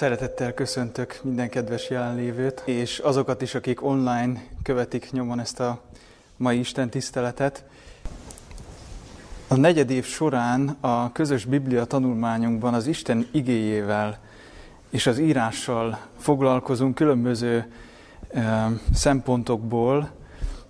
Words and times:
Szeretettel 0.00 0.54
köszöntök 0.54 1.20
minden 1.22 1.48
kedves 1.48 1.90
jelenlévőt, 1.90 2.62
és 2.64 2.98
azokat 2.98 3.42
is, 3.42 3.54
akik 3.54 3.84
online 3.84 4.42
követik 4.62 5.12
nyomon 5.12 5.40
ezt 5.40 5.60
a 5.60 5.80
mai 6.36 6.58
Isten 6.58 6.90
tiszteletet. 6.90 7.64
A 9.48 9.54
negyed 9.54 9.90
év 9.90 10.04
során 10.04 10.76
a 10.80 11.12
közös 11.12 11.44
Biblia 11.44 11.84
tanulmányunkban 11.84 12.74
az 12.74 12.86
Isten 12.86 13.28
igéjével 13.32 14.18
és 14.90 15.06
az 15.06 15.18
írással 15.18 15.98
foglalkozunk 16.18 16.94
különböző 16.94 17.72
e, 18.32 18.70
szempontokból, 18.94 20.10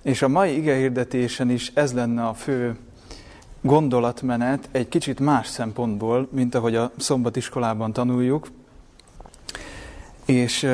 és 0.03 0.23
a 0.23 0.29
mai 0.29 0.57
igehirdetésen 0.57 1.51
is 1.51 1.71
ez 1.75 1.93
lenne 1.93 2.27
a 2.27 2.35
fő 2.35 2.77
gondolatmenet 3.61 4.69
egy 4.73 4.89
kicsit 4.89 5.21
más 5.21 5.47
szempontból, 5.47 6.29
mint 6.31 6.55
ahogy 6.55 6.75
a 6.75 6.91
szombatiskolában 6.97 7.93
tanuljuk. 7.93 8.47
És 10.31 10.67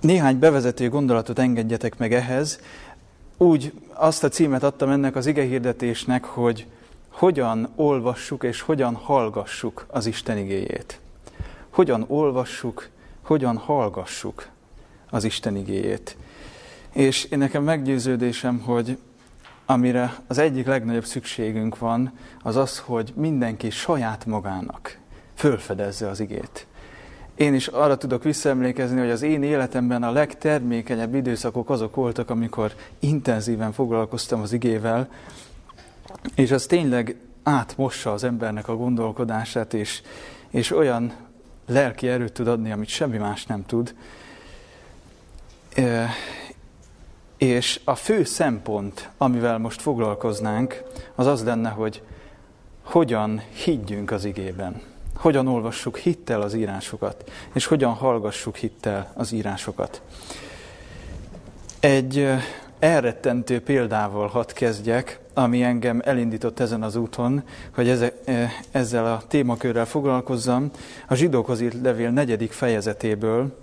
néhány 0.00 0.38
bevezető 0.38 0.88
gondolatot 0.88 1.38
engedjetek 1.38 1.98
meg 1.98 2.14
ehhez. 2.14 2.60
Úgy 3.36 3.72
azt 3.92 4.24
a 4.24 4.28
címet 4.28 4.62
adtam 4.62 4.90
ennek 4.90 5.16
az 5.16 5.26
igehirdetésnek, 5.26 6.24
hogy 6.24 6.66
hogyan 7.08 7.68
olvassuk 7.76 8.44
és 8.44 8.60
hogyan 8.60 8.94
hallgassuk 8.94 9.86
az 9.88 10.06
Isten 10.06 10.38
igéjét. 10.38 11.00
Hogyan 11.70 12.04
olvassuk, 12.08 12.88
hogyan 13.22 13.56
hallgassuk 13.56 14.48
az 15.10 15.24
Isten 15.24 15.56
igéjét. 15.56 16.16
És 16.92 17.24
én 17.24 17.38
nekem 17.38 17.62
meggyőződésem, 17.62 18.58
hogy 18.58 18.98
amire 19.66 20.14
az 20.26 20.38
egyik 20.38 20.66
legnagyobb 20.66 21.04
szükségünk 21.04 21.78
van, 21.78 22.12
az 22.42 22.56
az, 22.56 22.78
hogy 22.78 23.12
mindenki 23.16 23.70
saját 23.70 24.26
magának 24.26 24.98
fölfedezze 25.34 26.08
az 26.08 26.20
igét. 26.20 26.67
Én 27.38 27.54
is 27.54 27.66
arra 27.66 27.96
tudok 27.96 28.22
visszaemlékezni, 28.22 28.98
hogy 28.98 29.10
az 29.10 29.22
én 29.22 29.42
életemben 29.42 30.02
a 30.02 30.10
legtermékenyebb 30.10 31.14
időszakok 31.14 31.70
azok 31.70 31.94
voltak, 31.94 32.30
amikor 32.30 32.72
intenzíven 32.98 33.72
foglalkoztam 33.72 34.40
az 34.40 34.52
igével, 34.52 35.08
és 36.34 36.50
az 36.50 36.66
tényleg 36.66 37.16
átmossa 37.42 38.12
az 38.12 38.24
embernek 38.24 38.68
a 38.68 38.76
gondolkodását, 38.76 39.74
és, 39.74 40.02
és 40.50 40.70
olyan 40.70 41.12
lelki 41.66 42.08
erőt 42.08 42.32
tud 42.32 42.48
adni, 42.48 42.72
amit 42.72 42.88
semmi 42.88 43.16
más 43.16 43.46
nem 43.46 43.66
tud. 43.66 43.94
És 47.36 47.80
a 47.84 47.94
fő 47.94 48.24
szempont, 48.24 49.10
amivel 49.16 49.58
most 49.58 49.80
foglalkoznánk, 49.80 50.82
az 51.14 51.26
az 51.26 51.44
lenne, 51.44 51.68
hogy 51.68 52.02
hogyan 52.82 53.42
higgyünk 53.64 54.10
az 54.10 54.24
igében. 54.24 54.82
Hogyan 55.18 55.46
olvassuk 55.46 55.96
hittel 55.96 56.40
az 56.40 56.54
írásokat, 56.54 57.30
és 57.52 57.66
hogyan 57.66 57.92
hallgassuk 57.92 58.56
hittel 58.56 59.12
az 59.14 59.32
írásokat. 59.32 60.02
Egy 61.80 62.28
elrettentő 62.78 63.60
példával 63.60 64.28
hadd 64.28 64.54
kezdjek, 64.54 65.20
ami 65.34 65.62
engem 65.62 66.00
elindított 66.04 66.60
ezen 66.60 66.82
az 66.82 66.96
úton, 66.96 67.42
hogy 67.74 68.14
ezzel 68.70 69.06
a 69.06 69.22
témakörrel 69.28 69.86
foglalkozzam, 69.86 70.70
a 71.08 71.14
zsidókhoz 71.14 71.60
írt 71.60 71.80
levél 71.82 72.10
negyedik 72.10 72.52
fejezetéből, 72.52 73.56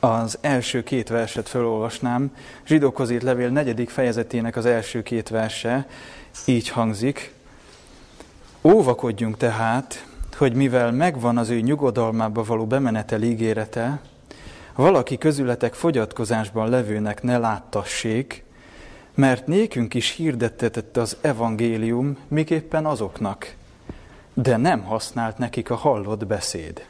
az 0.00 0.38
első 0.40 0.82
két 0.82 1.08
verset 1.08 1.48
felolvasnám. 1.48 2.34
Zsidókhoz 2.66 3.10
írt 3.10 3.22
levél 3.22 3.48
negyedik 3.48 3.90
fejezetének 3.90 4.56
az 4.56 4.66
első 4.66 5.02
két 5.02 5.28
verse 5.28 5.86
így 6.44 6.68
hangzik. 6.68 7.34
Óvakodjunk 8.62 9.36
tehát, 9.36 10.06
hogy 10.38 10.54
mivel 10.54 10.92
megvan 10.92 11.38
az 11.38 11.48
ő 11.48 11.60
nyugodalmába 11.60 12.42
való 12.42 12.66
bemenetel 12.66 13.22
ígérete, 13.22 14.00
valaki 14.74 15.18
közületek 15.18 15.74
fogyatkozásban 15.74 16.68
levőnek 16.68 17.22
ne 17.22 17.38
láttassék, 17.38 18.44
mert 19.14 19.46
nékünk 19.46 19.94
is 19.94 20.10
hirdettetett 20.10 20.96
az 20.96 21.16
evangélium, 21.20 22.16
miképpen 22.28 22.86
azoknak, 22.86 23.54
de 24.34 24.56
nem 24.56 24.82
használt 24.82 25.38
nekik 25.38 25.70
a 25.70 25.74
hallott 25.74 26.26
beszéd. 26.26 26.86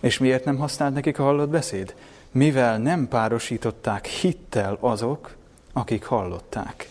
És 0.00 0.18
miért 0.18 0.44
nem 0.44 0.56
használt 0.56 0.94
nekik 0.94 1.18
a 1.18 1.22
hallott 1.22 1.48
beszéd? 1.48 1.94
Mivel 2.30 2.78
nem 2.78 3.08
párosították 3.08 4.06
hittel 4.06 4.76
azok, 4.80 5.36
akik 5.72 6.04
hallották. 6.04 6.88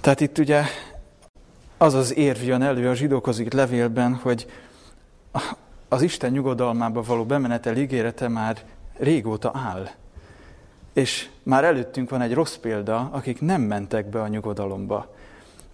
Tehát 0.00 0.20
itt 0.20 0.38
ugye 0.38 0.62
az 1.78 1.94
az 1.94 2.16
érv 2.16 2.42
jön 2.42 2.62
elő 2.62 2.88
a 2.88 2.94
zsidókhoz 2.94 3.38
írt 3.38 3.54
levélben, 3.54 4.14
hogy 4.14 4.46
az 5.88 6.02
Isten 6.02 6.30
nyugodalmába 6.30 7.02
való 7.02 7.24
bemenetel 7.24 7.76
ígérete 7.76 8.28
már 8.28 8.62
régóta 8.96 9.50
áll. 9.54 9.88
És 10.92 11.28
már 11.42 11.64
előttünk 11.64 12.10
van 12.10 12.20
egy 12.20 12.34
rossz 12.34 12.56
példa, 12.56 13.08
akik 13.12 13.40
nem 13.40 13.62
mentek 13.62 14.06
be 14.06 14.22
a 14.22 14.28
nyugodalomba. 14.28 15.14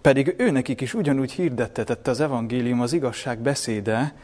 Pedig 0.01 0.35
őnekik 0.37 0.81
is 0.81 0.93
ugyanúgy 0.93 1.31
hirdettetett 1.31 2.07
az 2.07 2.19
evangélium, 2.19 2.81
az 2.81 2.93
igazság 2.93 3.39
beszéde, 3.39 4.15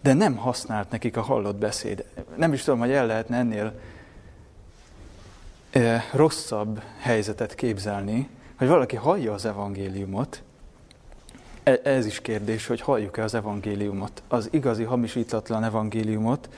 de 0.00 0.12
nem 0.12 0.36
használt 0.36 0.90
nekik 0.90 1.16
a 1.16 1.20
hallott 1.20 1.56
beszéd. 1.56 2.04
Nem 2.36 2.52
is 2.52 2.62
tudom, 2.62 2.78
hogy 2.78 2.90
el 2.90 3.06
lehetne 3.06 3.36
ennél 3.36 3.80
e, 5.70 6.04
rosszabb 6.12 6.82
helyzetet 6.98 7.54
képzelni, 7.54 8.28
hogy 8.56 8.68
valaki 8.68 8.96
hallja 8.96 9.32
az 9.32 9.44
evangéliumot, 9.44 10.42
ez 11.74 12.06
is 12.06 12.20
kérdés, 12.20 12.66
hogy 12.66 12.80
halljuk-e 12.80 13.22
az 13.22 13.34
evangéliumot, 13.34 14.22
az 14.28 14.48
igazi 14.50 14.82
hamisítatlan 14.82 15.64
evangéliumot, 15.64 16.48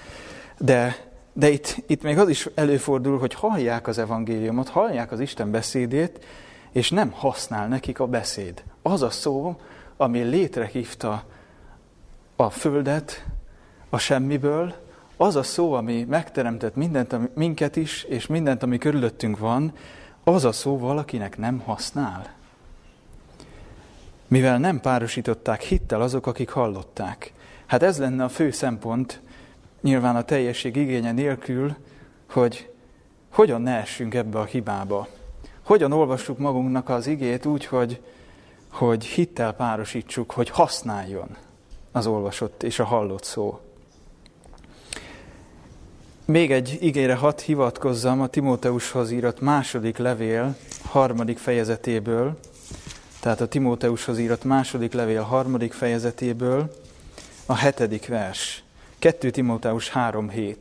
de, 0.59 0.97
de 1.33 1.49
itt, 1.49 1.83
itt 1.87 2.03
még 2.03 2.19
az 2.19 2.29
is 2.29 2.49
előfordul, 2.55 3.19
hogy 3.19 3.35
hallják 3.35 3.87
az 3.87 3.99
evangéliumot, 3.99 4.69
hallják 4.69 5.13
az 5.13 5.21
Isten 5.21 5.51
beszédét, 5.51 6.25
és 6.73 6.91
nem 6.91 7.11
használ 7.11 7.69
nekik 7.69 8.01
a 8.01 8.07
beszéd. 8.07 8.63
Az 8.83 9.03
a 9.03 9.11
szó, 9.11 9.57
ami 9.97 10.21
létrehívta 10.21 11.25
a 12.37 12.51
földet 12.51 13.25
a 13.91 13.99
semmiből, 13.99 14.75
az 15.17 15.37
a 15.37 15.43
szó, 15.43 15.73
ami 15.73 16.05
megteremtett 16.09 16.77
mindent, 16.77 17.13
ami, 17.13 17.27
minket 17.35 17.77
is, 17.77 18.03
és 18.03 18.27
mindent, 18.27 18.63
ami 18.63 18.79
körülöttünk 18.79 19.39
van, 19.39 19.73
az 20.25 20.45
a 20.45 20.53
szó 20.53 20.79
valakinek 20.79 21.39
nem 21.39 21.59
használ. 21.59 22.39
Mivel 24.31 24.59
nem 24.59 24.81
párosították 24.81 25.61
hittel 25.61 26.01
azok, 26.01 26.27
akik 26.27 26.51
hallották. 26.51 27.33
Hát 27.67 27.83
ez 27.83 27.99
lenne 27.99 28.25
a 28.25 28.29
fő 28.29 28.51
szempont, 28.51 29.21
nyilván 29.81 30.17
a 30.17 30.23
teljesség 30.23 30.77
igénye 30.77 31.13
nélkül, 31.13 31.77
hogy 32.33 32.71
hogyan 33.31 33.63
ne 33.63 33.77
essünk 33.77 34.15
ebbe 34.15 34.39
a 34.39 34.45
hibába. 34.45 35.09
Hogyan 35.63 35.93
olvassuk 35.93 36.39
magunknak 36.39 36.89
az 36.89 37.07
igét 37.07 37.47
úgy, 37.47 37.65
hogy, 37.67 38.01
hogy 38.73 39.05
hittel 39.05 39.53
párosítsuk, 39.53 40.31
hogy 40.31 40.51
használjon 40.51 41.37
az 41.93 42.07
olvasott 42.07 42.63
és 42.63 42.79
a 42.79 42.85
hallott 42.85 43.25
szó. 43.25 43.61
Még 46.25 46.53
egy 46.53 46.79
igére 46.81 47.15
hat 47.15 47.41
hivatkozzam 47.41 48.21
a 48.21 48.27
Timóteushoz 48.27 49.11
írott 49.11 49.41
második 49.41 49.97
levél 49.97 50.57
harmadik 50.85 51.39
fejezetéből, 51.39 52.39
tehát 53.21 53.41
a 53.41 53.49
Timóteushoz 53.49 54.19
írott 54.19 54.45
második 54.45 54.93
levél 54.93 55.23
harmadik 55.23 55.73
fejezetéből, 55.73 56.75
a 57.47 57.55
hetedik 57.55 58.07
vers, 58.07 58.63
2 58.99 59.31
Timóteus 59.31 59.91
3.7. 59.95 60.57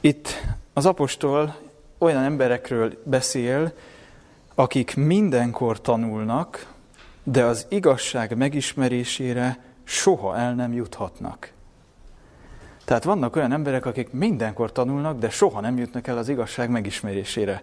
Itt 0.00 0.28
az 0.72 0.86
apostol 0.86 1.56
olyan 1.98 2.22
emberekről 2.22 3.02
beszél, 3.04 3.72
akik 4.54 4.96
mindenkor 4.96 5.80
tanulnak, 5.80 6.72
de 7.22 7.44
az 7.44 7.66
igazság 7.68 8.36
megismerésére 8.36 9.58
soha 9.84 10.36
el 10.36 10.54
nem 10.54 10.72
juthatnak. 10.72 11.52
Tehát 12.84 13.04
vannak 13.04 13.36
olyan 13.36 13.52
emberek, 13.52 13.86
akik 13.86 14.12
mindenkor 14.12 14.72
tanulnak, 14.72 15.18
de 15.18 15.30
soha 15.30 15.60
nem 15.60 15.78
jutnak 15.78 16.06
el 16.06 16.18
az 16.18 16.28
igazság 16.28 16.70
megismerésére. 16.70 17.62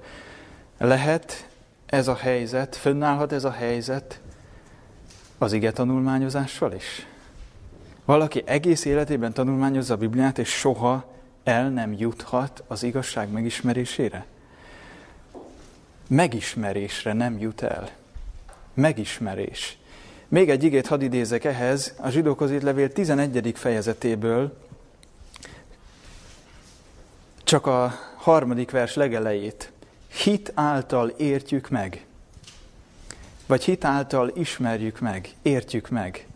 Lehet 0.77 1.47
ez 1.87 2.07
a 2.07 2.15
helyzet, 2.15 2.75
fönnállhat 2.75 3.31
ez 3.31 3.43
a 3.43 3.51
helyzet 3.51 4.19
az 5.37 5.53
ige 5.53 5.71
tanulmányozással 5.71 6.73
is? 6.73 7.07
Valaki 8.05 8.43
egész 8.45 8.85
életében 8.85 9.33
tanulmányozza 9.33 9.93
a 9.93 9.97
Bibliát, 9.97 10.37
és 10.37 10.49
soha 10.49 11.13
el 11.43 11.69
nem 11.69 11.93
juthat 11.93 12.63
az 12.67 12.83
igazság 12.83 13.29
megismerésére? 13.29 14.25
Megismerésre 16.07 17.13
nem 17.13 17.39
jut 17.39 17.61
el 17.61 17.89
megismerés. 18.77 19.77
Még 20.27 20.49
egy 20.49 20.63
igét 20.63 20.87
hadd 20.87 21.01
idézek 21.01 21.43
ehhez, 21.43 21.93
a 21.97 22.09
zsidókhoz 22.09 22.51
írt 22.51 22.63
levél 22.63 22.91
11. 22.91 23.51
fejezetéből, 23.55 24.57
csak 27.43 27.65
a 27.65 27.93
harmadik 28.15 28.71
vers 28.71 28.95
legelejét. 28.95 29.71
Hit 30.07 30.51
által 30.55 31.07
értjük 31.07 31.69
meg. 31.69 32.05
Vagy 33.45 33.63
hit 33.63 33.83
által 33.83 34.31
ismerjük 34.35 34.99
meg, 34.99 35.29
értjük 35.41 35.89
meg. 35.89 36.27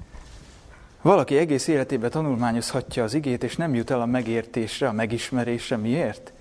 Valaki 1.02 1.38
egész 1.38 1.68
életében 1.68 2.10
tanulmányozhatja 2.10 3.04
az 3.04 3.14
igét, 3.14 3.44
és 3.44 3.56
nem 3.56 3.76
jut 3.76 3.90
el 3.90 4.02
a 4.02 4.06
megértésre, 4.06 4.88
a 4.88 4.92
megismerésre. 4.92 5.78
Miért? 5.78 6.34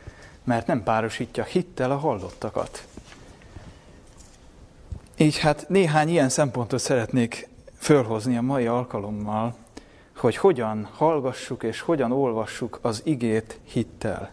Mert 0.44 0.66
nem 0.66 0.82
párosítja 0.82 1.44
hittel 1.44 1.90
a 1.90 1.98
hallottakat. 1.98 2.84
Így 5.16 5.38
hát 5.38 5.68
néhány 5.68 6.08
ilyen 6.08 6.28
szempontot 6.28 6.80
szeretnék 6.80 7.48
fölhozni 7.78 8.36
a 8.36 8.42
mai 8.42 8.66
alkalommal, 8.66 9.54
hogy 10.16 10.36
hogyan 10.36 10.88
hallgassuk 10.92 11.62
és 11.62 11.80
hogyan 11.80 12.12
olvassuk 12.12 12.78
az 12.82 13.00
igét 13.04 13.58
hittel. 13.64 14.30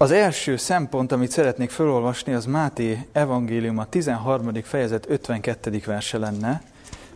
Az 0.00 0.10
első 0.10 0.56
szempont, 0.56 1.12
amit 1.12 1.30
szeretnék 1.30 1.70
felolvasni, 1.70 2.32
az 2.32 2.46
Máté 2.46 3.06
evangélium 3.12 3.78
a 3.78 3.84
13. 3.84 4.62
fejezet 4.62 5.08
52. 5.08 5.82
verse 5.86 6.18
lenne. 6.18 6.62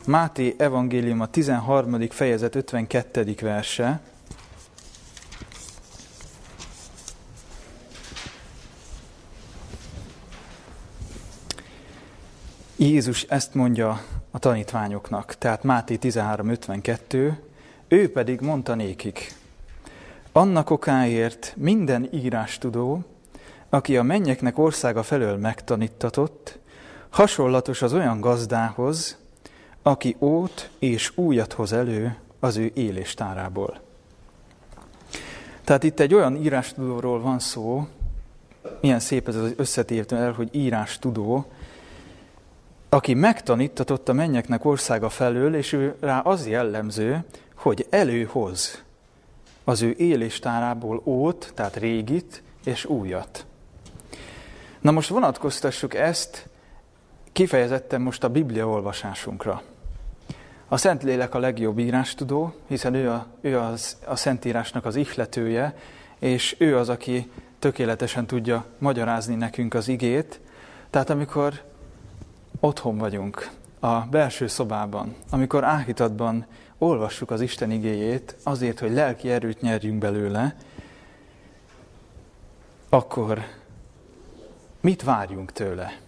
Máté 0.06 0.54
evangélium 0.58 1.20
a 1.20 1.26
13. 1.26 2.08
fejezet 2.08 2.54
52. 2.54 3.34
verse. 3.40 4.00
Jézus 12.76 13.22
ezt 13.22 13.54
mondja 13.54 14.02
a 14.30 14.38
tanítványoknak, 14.38 15.34
tehát 15.34 15.62
Máté 15.62 15.98
13.52, 16.00 17.32
ő 17.88 18.12
pedig 18.12 18.40
mondta 18.40 18.74
nékik, 18.74 19.41
annak 20.32 20.70
okáért 20.70 21.54
minden 21.56 22.08
írástudó, 22.12 23.04
aki 23.68 23.96
a 23.96 24.02
mennyeknek 24.02 24.58
országa 24.58 25.02
felől 25.02 25.36
megtanítatott, 25.36 26.58
hasonlatos 27.10 27.82
az 27.82 27.92
olyan 27.92 28.20
gazdához, 28.20 29.16
aki 29.82 30.16
ót 30.18 30.70
és 30.78 31.12
újat 31.16 31.52
hoz 31.52 31.72
elő 31.72 32.16
az 32.40 32.56
ő 32.56 32.70
éléstárából. 32.74 33.80
Tehát 35.64 35.82
itt 35.82 36.00
egy 36.00 36.14
olyan 36.14 36.36
írástudóról 36.36 37.20
van 37.20 37.38
szó, 37.38 37.86
milyen 38.80 39.00
szép 39.00 39.28
ez 39.28 39.36
az 39.36 39.52
összetértő 39.56 40.16
el, 40.16 40.32
hogy 40.32 40.48
írástudó, 40.52 41.46
aki 42.88 43.14
megtanítatott 43.14 44.08
a 44.08 44.12
mennyeknek 44.12 44.64
országa 44.64 45.08
felől, 45.08 45.54
és 45.54 45.72
ő 45.72 45.94
rá 46.00 46.18
az 46.18 46.46
jellemző, 46.46 47.24
hogy 47.54 47.86
előhoz 47.90 48.82
az 49.64 49.82
ő 49.82 49.94
éléstárából 49.98 51.02
ót, 51.04 51.52
tehát 51.54 51.76
régit 51.76 52.42
és 52.64 52.84
újat. 52.84 53.46
Na 54.80 54.90
most 54.90 55.08
vonatkoztassuk 55.08 55.94
ezt 55.94 56.48
kifejezetten 57.32 58.00
most 58.00 58.24
a 58.24 58.28
Biblia 58.28 58.68
olvasásunkra. 58.68 59.62
A 60.68 60.76
Szentlélek 60.76 61.34
a 61.34 61.38
legjobb 61.38 61.78
írástudó, 61.78 62.54
hiszen 62.66 62.94
ő, 62.94 63.10
a, 63.10 63.26
ő 63.40 63.58
az, 63.58 63.96
a 64.06 64.16
Szentírásnak 64.16 64.84
az 64.84 64.96
ihletője, 64.96 65.76
és 66.18 66.56
ő 66.58 66.76
az, 66.76 66.88
aki 66.88 67.30
tökéletesen 67.58 68.26
tudja 68.26 68.64
magyarázni 68.78 69.34
nekünk 69.34 69.74
az 69.74 69.88
igét. 69.88 70.40
Tehát 70.90 71.10
amikor 71.10 71.62
otthon 72.60 72.98
vagyunk, 72.98 73.50
a 73.80 74.00
belső 74.00 74.46
szobában, 74.46 75.14
amikor 75.30 75.64
áhítatban 75.64 76.46
olvassuk 76.82 77.30
az 77.30 77.40
Isten 77.40 77.70
igéjét 77.70 78.36
azért, 78.42 78.78
hogy 78.78 78.92
lelki 78.92 79.30
erőt 79.30 79.60
nyerjünk 79.60 79.98
belőle, 79.98 80.56
akkor 82.88 83.42
mit 84.80 85.02
várjunk 85.02 85.52
tőle? 85.52 85.98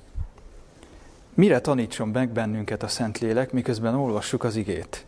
Mire 1.35 1.61
tanítson 1.61 2.09
meg 2.09 2.29
bennünket 2.29 2.82
a 2.82 2.88
Szentlélek, 2.88 3.53
miközben 3.53 3.94
olvassuk 3.94 4.44
az 4.44 4.56
igét? 4.56 5.06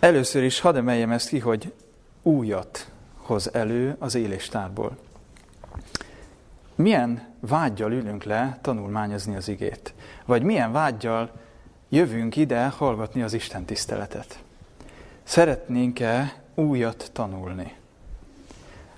Először 0.00 0.42
is 0.42 0.60
hadd 0.60 0.76
emeljem 0.76 1.10
ezt 1.10 1.28
ki, 1.28 1.38
hogy 1.38 1.72
újat 2.22 2.90
hoz 3.16 3.54
elő 3.54 3.96
az 3.98 4.14
éléstárból. 4.14 4.96
Milyen 6.74 7.28
vágyjal 7.40 7.92
ülünk 7.92 8.24
le 8.24 8.58
tanulmányozni 8.62 9.36
az 9.36 9.48
igét? 9.48 9.94
Vagy 10.24 10.42
milyen 10.42 10.72
vágyjal 10.72 11.41
jövünk 11.92 12.36
ide 12.36 12.66
hallgatni 12.66 13.22
az 13.22 13.32
Isten 13.32 13.64
tiszteletet? 13.64 14.38
Szeretnénk-e 15.22 16.42
újat 16.54 17.10
tanulni? 17.12 17.74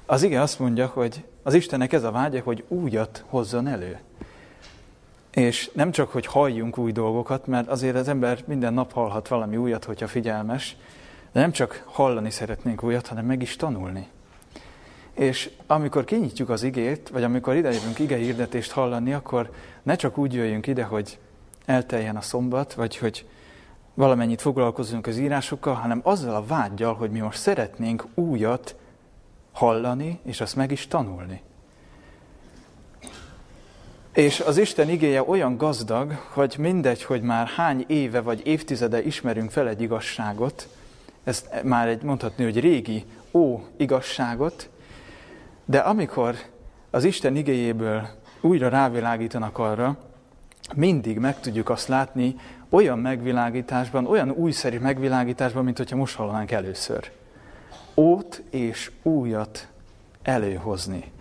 Az 0.06 0.22
ige 0.22 0.40
azt 0.40 0.58
mondja, 0.58 0.86
hogy 0.86 1.24
az 1.42 1.54
Istennek 1.54 1.92
ez 1.92 2.04
a 2.04 2.10
vágya, 2.10 2.40
hogy 2.40 2.64
újat 2.68 3.24
hozzon 3.26 3.66
elő. 3.66 3.98
És 5.30 5.70
nem 5.72 5.90
csak, 5.90 6.10
hogy 6.10 6.26
halljunk 6.26 6.78
új 6.78 6.92
dolgokat, 6.92 7.46
mert 7.46 7.68
azért 7.68 7.96
az 7.96 8.08
ember 8.08 8.42
minden 8.46 8.74
nap 8.74 8.92
hallhat 8.92 9.28
valami 9.28 9.56
újat, 9.56 9.84
hogyha 9.84 10.06
figyelmes, 10.06 10.76
de 11.32 11.40
nem 11.40 11.52
csak 11.52 11.82
hallani 11.86 12.30
szeretnénk 12.30 12.82
újat, 12.82 13.06
hanem 13.06 13.26
meg 13.26 13.42
is 13.42 13.56
tanulni. 13.56 14.08
És 15.12 15.50
amikor 15.66 16.04
kinyitjuk 16.04 16.48
az 16.48 16.62
igét, 16.62 17.08
vagy 17.08 17.22
amikor 17.22 17.56
idejövünk 17.56 17.98
ige 17.98 18.16
hirdetést 18.16 18.70
hallani, 18.70 19.12
akkor 19.12 19.50
ne 19.82 19.96
csak 19.96 20.18
úgy 20.18 20.34
jöjjünk 20.34 20.66
ide, 20.66 20.84
hogy 20.84 21.18
elteljen 21.64 22.16
a 22.16 22.20
szombat, 22.20 22.74
vagy 22.74 22.96
hogy 22.96 23.26
valamennyit 23.94 24.40
foglalkozunk 24.40 25.06
az 25.06 25.18
írásokkal, 25.18 25.74
hanem 25.74 26.00
azzal 26.02 26.34
a 26.34 26.44
vágyjal, 26.46 26.94
hogy 26.94 27.10
mi 27.10 27.18
most 27.18 27.38
szeretnénk 27.38 28.06
újat 28.14 28.76
hallani, 29.52 30.20
és 30.22 30.40
azt 30.40 30.56
meg 30.56 30.70
is 30.70 30.86
tanulni. 30.86 31.42
És 34.12 34.40
az 34.40 34.56
Isten 34.56 34.88
igéje 34.88 35.22
olyan 35.22 35.56
gazdag, 35.56 36.12
hogy 36.12 36.54
mindegy, 36.58 37.02
hogy 37.02 37.22
már 37.22 37.46
hány 37.46 37.84
éve 37.86 38.20
vagy 38.20 38.46
évtizede 38.46 39.02
ismerünk 39.02 39.50
fel 39.50 39.68
egy 39.68 39.80
igazságot, 39.80 40.68
ez 41.24 41.44
már 41.62 41.88
egy 41.88 42.02
mondhatni, 42.02 42.44
hogy 42.44 42.60
régi 42.60 43.04
ó 43.32 43.60
igazságot, 43.76 44.68
de 45.64 45.78
amikor 45.78 46.36
az 46.90 47.04
Isten 47.04 47.36
igéjéből 47.36 48.08
újra 48.40 48.68
rávilágítanak 48.68 49.58
arra, 49.58 49.96
mindig 50.74 51.18
meg 51.18 51.40
tudjuk 51.40 51.68
azt 51.68 51.88
látni 51.88 52.36
olyan 52.68 52.98
megvilágításban, 52.98 54.06
olyan 54.06 54.30
újszerű 54.30 54.78
megvilágításban, 54.78 55.64
mint 55.64 55.76
hogyha 55.76 55.96
most 55.96 56.16
hallanánk 56.16 56.50
először. 56.50 57.10
Ót 57.96 58.42
és 58.50 58.90
újat 59.02 59.68
előhozni. 60.22 61.12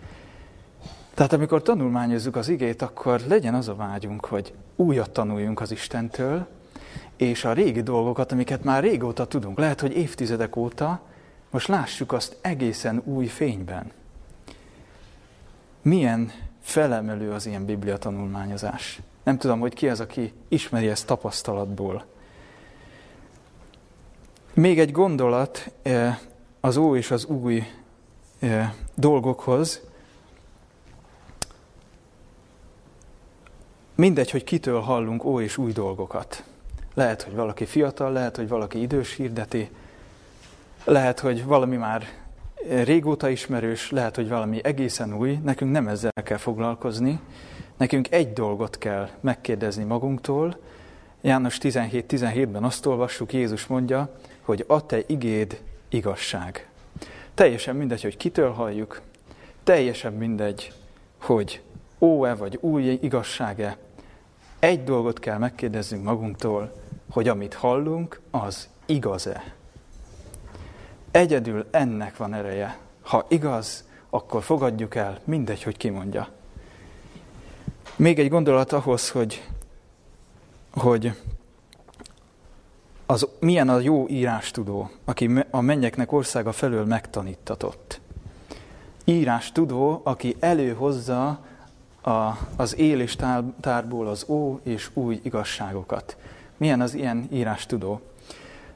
Tehát 1.13 1.33
amikor 1.33 1.61
tanulmányozzuk 1.61 2.35
az 2.35 2.49
igét, 2.49 2.81
akkor 2.81 3.21
legyen 3.27 3.53
az 3.53 3.67
a 3.67 3.75
vágyunk, 3.75 4.25
hogy 4.25 4.53
újat 4.75 5.09
tanuljunk 5.09 5.61
az 5.61 5.71
Istentől, 5.71 6.47
és 7.17 7.45
a 7.45 7.53
régi 7.53 7.81
dolgokat, 7.81 8.31
amiket 8.31 8.63
már 8.63 8.83
régóta 8.83 9.25
tudunk, 9.25 9.57
lehet, 9.57 9.81
hogy 9.81 9.97
évtizedek 9.97 10.55
óta, 10.55 11.01
most 11.51 11.67
lássuk 11.67 12.11
azt 12.11 12.37
egészen 12.41 13.01
új 13.05 13.25
fényben. 13.25 13.91
Milyen 15.81 16.31
felemelő 16.63 17.31
az 17.31 17.45
ilyen 17.45 17.65
biblia 17.65 17.97
tanulmányozás. 17.97 19.01
Nem 19.23 19.37
tudom, 19.37 19.59
hogy 19.59 19.73
ki 19.73 19.89
az, 19.89 19.99
aki 19.99 20.33
ismeri 20.47 20.87
ezt 20.87 21.07
tapasztalatból. 21.07 22.05
Még 24.53 24.79
egy 24.79 24.91
gondolat 24.91 25.71
eh, 25.81 26.17
az 26.59 26.77
ó 26.77 26.95
és 26.95 27.11
az 27.11 27.25
új 27.25 27.63
eh, 28.39 28.73
dolgokhoz. 28.95 29.81
Mindegy, 33.95 34.31
hogy 34.31 34.43
kitől 34.43 34.79
hallunk 34.79 35.23
ó 35.23 35.41
és 35.41 35.57
új 35.57 35.71
dolgokat. 35.71 36.43
Lehet, 36.93 37.21
hogy 37.21 37.33
valaki 37.33 37.65
fiatal, 37.65 38.11
lehet, 38.11 38.35
hogy 38.35 38.47
valaki 38.47 38.81
idős 38.81 39.15
hirdeti, 39.15 39.69
lehet, 40.83 41.19
hogy 41.19 41.45
valami 41.45 41.75
már 41.75 42.22
régóta 42.67 43.29
ismerős, 43.29 43.91
lehet, 43.91 44.15
hogy 44.15 44.29
valami 44.29 44.59
egészen 44.63 45.17
új, 45.17 45.39
nekünk 45.43 45.71
nem 45.71 45.87
ezzel 45.87 46.11
kell 46.23 46.37
foglalkozni, 46.37 47.19
nekünk 47.77 48.11
egy 48.11 48.33
dolgot 48.33 48.77
kell 48.77 49.09
megkérdezni 49.19 49.83
magunktól. 49.83 50.57
János 51.21 51.57
17.17-ben 51.61 52.63
azt 52.63 52.85
olvassuk, 52.85 53.33
Jézus 53.33 53.67
mondja, 53.67 54.15
hogy 54.41 54.63
a 54.67 54.85
te 54.85 54.97
igéd 55.07 55.61
igazság. 55.89 56.67
Teljesen 57.33 57.75
mindegy, 57.75 58.01
hogy 58.01 58.17
kitől 58.17 58.51
halljuk, 58.51 59.01
teljesen 59.63 60.13
mindegy, 60.13 60.71
hogy 61.21 61.61
ó-e 61.99 62.35
vagy 62.35 62.57
új 62.61 62.83
igazság-e. 63.01 63.77
Egy 64.59 64.83
dolgot 64.83 65.19
kell 65.19 65.37
megkérdeznünk 65.37 66.03
magunktól, 66.03 66.73
hogy 67.11 67.27
amit 67.27 67.53
hallunk, 67.53 68.19
az 68.31 68.69
igaz-e. 68.85 69.53
Egyedül 71.13 71.65
ennek 71.71 72.17
van 72.17 72.33
ereje. 72.33 72.77
Ha 73.01 73.25
igaz, 73.27 73.83
akkor 74.09 74.43
fogadjuk 74.43 74.95
el, 74.95 75.19
mindegy, 75.23 75.63
hogy 75.63 75.77
kimondja. 75.77 76.29
Még 77.95 78.19
egy 78.19 78.29
gondolat 78.29 78.71
ahhoz, 78.71 79.09
hogy, 79.09 79.49
hogy 80.71 81.11
az, 83.05 83.27
milyen 83.39 83.69
a 83.69 83.79
jó 83.79 84.07
írástudó, 84.07 84.89
aki 85.05 85.29
a 85.49 85.61
mennyeknek 85.61 86.11
országa 86.11 86.51
felől 86.51 86.85
megtanítatott. 86.85 87.99
Írástudó, 89.03 90.01
aki 90.03 90.35
előhozza 90.39 91.27
a, 92.01 92.37
az 92.55 92.77
éléstárból 92.77 94.07
az 94.07 94.25
ó 94.27 94.59
és 94.63 94.89
új 94.93 95.19
igazságokat. 95.23 96.17
Milyen 96.57 96.81
az 96.81 96.93
ilyen 96.93 97.27
írás 97.31 97.65
tudó? 97.65 98.01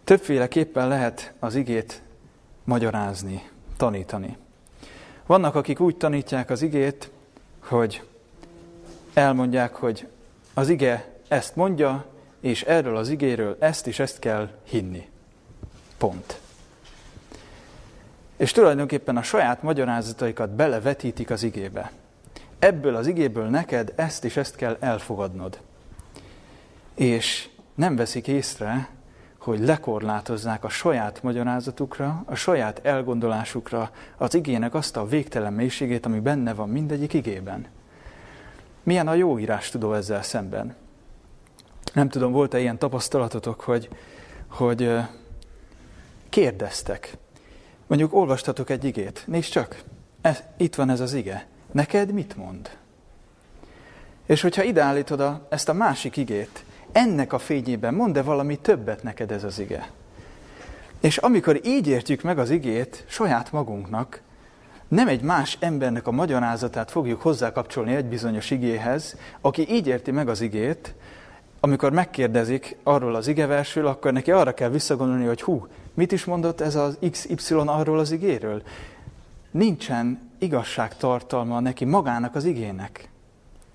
Többféleképpen 0.04 0.88
lehet 0.88 1.34
az 1.40 1.56
igét 1.56 2.02
magyarázni, 2.68 3.50
tanítani. 3.78 4.38
Vannak, 5.26 5.56
akik 5.56 5.80
úgy 5.80 5.98
tanítják 5.98 6.50
az 6.50 6.62
igét, 6.62 7.12
hogy 7.60 8.04
elmondják, 9.14 9.76
hogy 9.76 10.08
az 10.54 10.70
ige 10.70 11.14
ezt 11.28 11.56
mondja, 11.56 12.06
és 12.40 12.64
erről 12.64 12.98
az 12.98 13.10
igéről 13.10 13.58
ezt 13.60 13.88
is 13.88 14.00
ezt 14.00 14.20
kell 14.20 14.50
hinni. 14.64 15.10
Pont. 15.98 16.40
És 18.38 18.52
tulajdonképpen 18.52 19.18
a 19.18 19.24
saját 19.24 19.64
magyarázataikat 19.64 20.50
belevetítik 20.50 21.30
az 21.30 21.44
igébe. 21.44 21.92
Ebből 22.60 22.96
az 22.96 23.08
igéből 23.08 23.50
neked 23.50 23.94
ezt 23.96 24.24
is 24.24 24.38
ezt 24.38 24.56
kell 24.56 24.78
elfogadnod. 24.80 25.60
És 26.96 27.50
nem 27.76 27.96
veszik 27.96 28.28
észre, 28.28 28.90
hogy 29.48 29.60
lekorlátozzák 29.60 30.64
a 30.64 30.70
saját 30.70 31.24
magyarázatukra, 31.24 32.24
a 32.26 32.36
saját 32.36 32.80
elgondolásukra 32.86 33.92
az 34.18 34.34
igének 34.34 34.74
azt 34.74 34.98
a 34.98 35.08
végtelen 35.08 35.54
mélységét, 35.54 36.06
ami 36.06 36.20
benne 36.20 36.54
van 36.54 36.70
mindegyik 36.70 37.14
igében. 37.14 37.66
Milyen 38.84 39.08
a 39.08 39.14
jó 39.14 39.40
írás 39.40 39.70
tudó 39.70 39.94
ezzel 39.94 40.24
szemben? 40.24 40.76
Nem 41.94 42.10
tudom, 42.10 42.32
volt-e 42.32 42.60
ilyen 42.60 42.78
tapasztalatotok, 42.78 43.62
hogy, 43.62 43.90
hogy 44.48 44.98
kérdeztek. 46.30 47.18
Mondjuk 47.88 48.14
olvastatok 48.14 48.70
egy 48.70 48.84
igét. 48.84 49.24
Nézd 49.28 49.52
csak, 49.52 49.84
ez, 50.22 50.44
itt 50.58 50.76
van 50.76 50.90
ez 50.90 51.00
az 51.00 51.14
ige. 51.14 51.48
Neked 51.72 52.12
mit 52.12 52.38
mond? 52.38 52.78
És 54.26 54.42
hogyha 54.42 54.64
ideállítod 54.64 55.20
a, 55.20 55.48
ezt 55.50 55.70
a 55.70 55.74
másik 55.74 56.18
igét, 56.18 56.64
ennek 56.92 57.34
a 57.34 57.40
fényében 57.40 57.94
mond-e 57.94 58.22
valami 58.22 58.56
többet 58.56 59.04
neked 59.04 59.32
ez 59.32 59.44
az 59.44 59.60
ige? 59.60 59.90
És 61.02 61.18
amikor 61.18 61.60
így 61.64 61.88
értjük 61.88 62.22
meg 62.22 62.40
az 62.40 62.50
igét 62.50 63.04
saját 63.08 63.52
magunknak, 63.52 64.22
nem 64.88 65.08
egy 65.08 65.22
más 65.22 65.58
embernek 65.60 66.08
a 66.08 66.12
magyarázatát 66.12 66.92
fogjuk 66.92 67.22
hozzákapcsolni 67.22 67.96
egy 67.96 68.06
bizonyos 68.06 68.52
igéhez, 68.52 69.18
aki 69.42 69.70
így 69.70 69.88
érti 69.88 70.12
meg 70.12 70.30
az 70.30 70.42
igét, 70.42 70.94
amikor 71.60 71.92
megkérdezik 71.92 72.78
arról 72.84 73.16
az 73.16 73.28
igeversről, 73.28 73.88
akkor 73.88 74.14
neki 74.14 74.32
arra 74.32 74.54
kell 74.54 74.70
visszagondolni, 74.70 75.26
hogy 75.26 75.42
hú, 75.42 75.68
mit 75.94 76.12
is 76.12 76.26
mondott 76.26 76.62
ez 76.62 76.76
az 76.76 76.98
XY 77.12 77.54
arról 77.54 78.00
az 78.00 78.12
igéről? 78.12 78.62
Nincsen 79.52 80.30
igazságtartalma 80.40 81.60
neki 81.60 81.86
magának 81.86 82.36
az 82.36 82.46
igének 82.46 83.10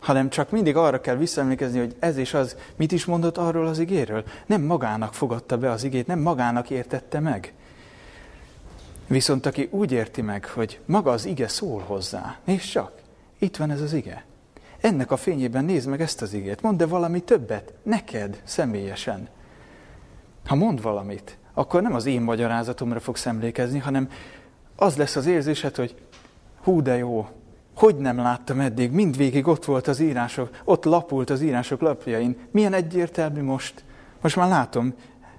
hanem 0.03 0.31
csak 0.31 0.51
mindig 0.51 0.77
arra 0.77 1.01
kell 1.01 1.17
visszaemlékezni, 1.17 1.79
hogy 1.79 1.97
ez 1.99 2.17
és 2.17 2.35
az 2.35 2.57
mit 2.77 2.93
is 2.93 3.05
mondott 3.05 3.39
arról 3.39 3.67
az 3.67 3.79
igéről. 3.79 4.25
Nem 4.47 4.63
magának 4.63 5.15
fogadta 5.15 5.59
be 5.59 5.71
az 5.71 5.85
igét, 5.85 6.07
nem 6.07 6.19
magának 6.19 6.71
értette 6.71 7.21
meg. 7.21 7.53
Viszont 9.07 9.47
aki 9.47 9.69
úgy 9.71 9.93
érti 9.93 10.23
meg, 10.23 10.47
hogy 10.47 10.81
maga 10.85 11.11
az 11.11 11.25
ige 11.25 11.49
szól 11.49 11.81
hozzá, 11.81 12.37
nézd 12.45 12.71
csak, 12.71 12.93
itt 13.39 13.57
van 13.57 13.71
ez 13.71 13.81
az 13.81 13.93
ige. 13.93 14.25
Ennek 14.81 15.11
a 15.11 15.17
fényében 15.17 15.65
nézd 15.65 15.89
meg 15.89 16.01
ezt 16.01 16.23
az 16.23 16.33
igét, 16.33 16.63
mondd 16.63 16.83
-e 16.83 16.87
valami 16.87 17.21
többet, 17.21 17.73
neked 17.83 18.41
személyesen. 18.45 19.29
Ha 20.47 20.55
mond 20.55 20.83
valamit, 20.83 21.37
akkor 21.55 21.83
nem 21.83 21.95
az 21.95 22.07
én 22.07 22.21
magyarázatomra 22.21 23.01
fogsz 23.01 23.27
emlékezni, 23.27 23.79
hanem 23.79 24.11
az 24.77 24.97
lesz 24.97 25.17
az 25.17 25.27
érzésed, 25.27 25.77
hogy 25.77 25.95
hú 26.63 26.83
de 26.83 26.97
jó, 26.97 27.29
hogy 27.75 27.97
nem 27.97 28.17
láttam 28.17 28.61
eddig? 28.61 28.91
Mindvégig 28.91 29.47
ott 29.47 29.65
volt 29.65 29.89
az 29.89 30.01
írások, 30.01 30.61
ott 30.65 30.85
lapult 30.85 31.31
az 31.31 31.41
írások 31.41 31.81
lapjain. 31.81 32.37
Milyen 32.51 32.73
egyértelmű 32.73 33.43
most? 33.43 33.85
Most 34.21 34.37
már 34.37 34.49
látom, 34.49 34.95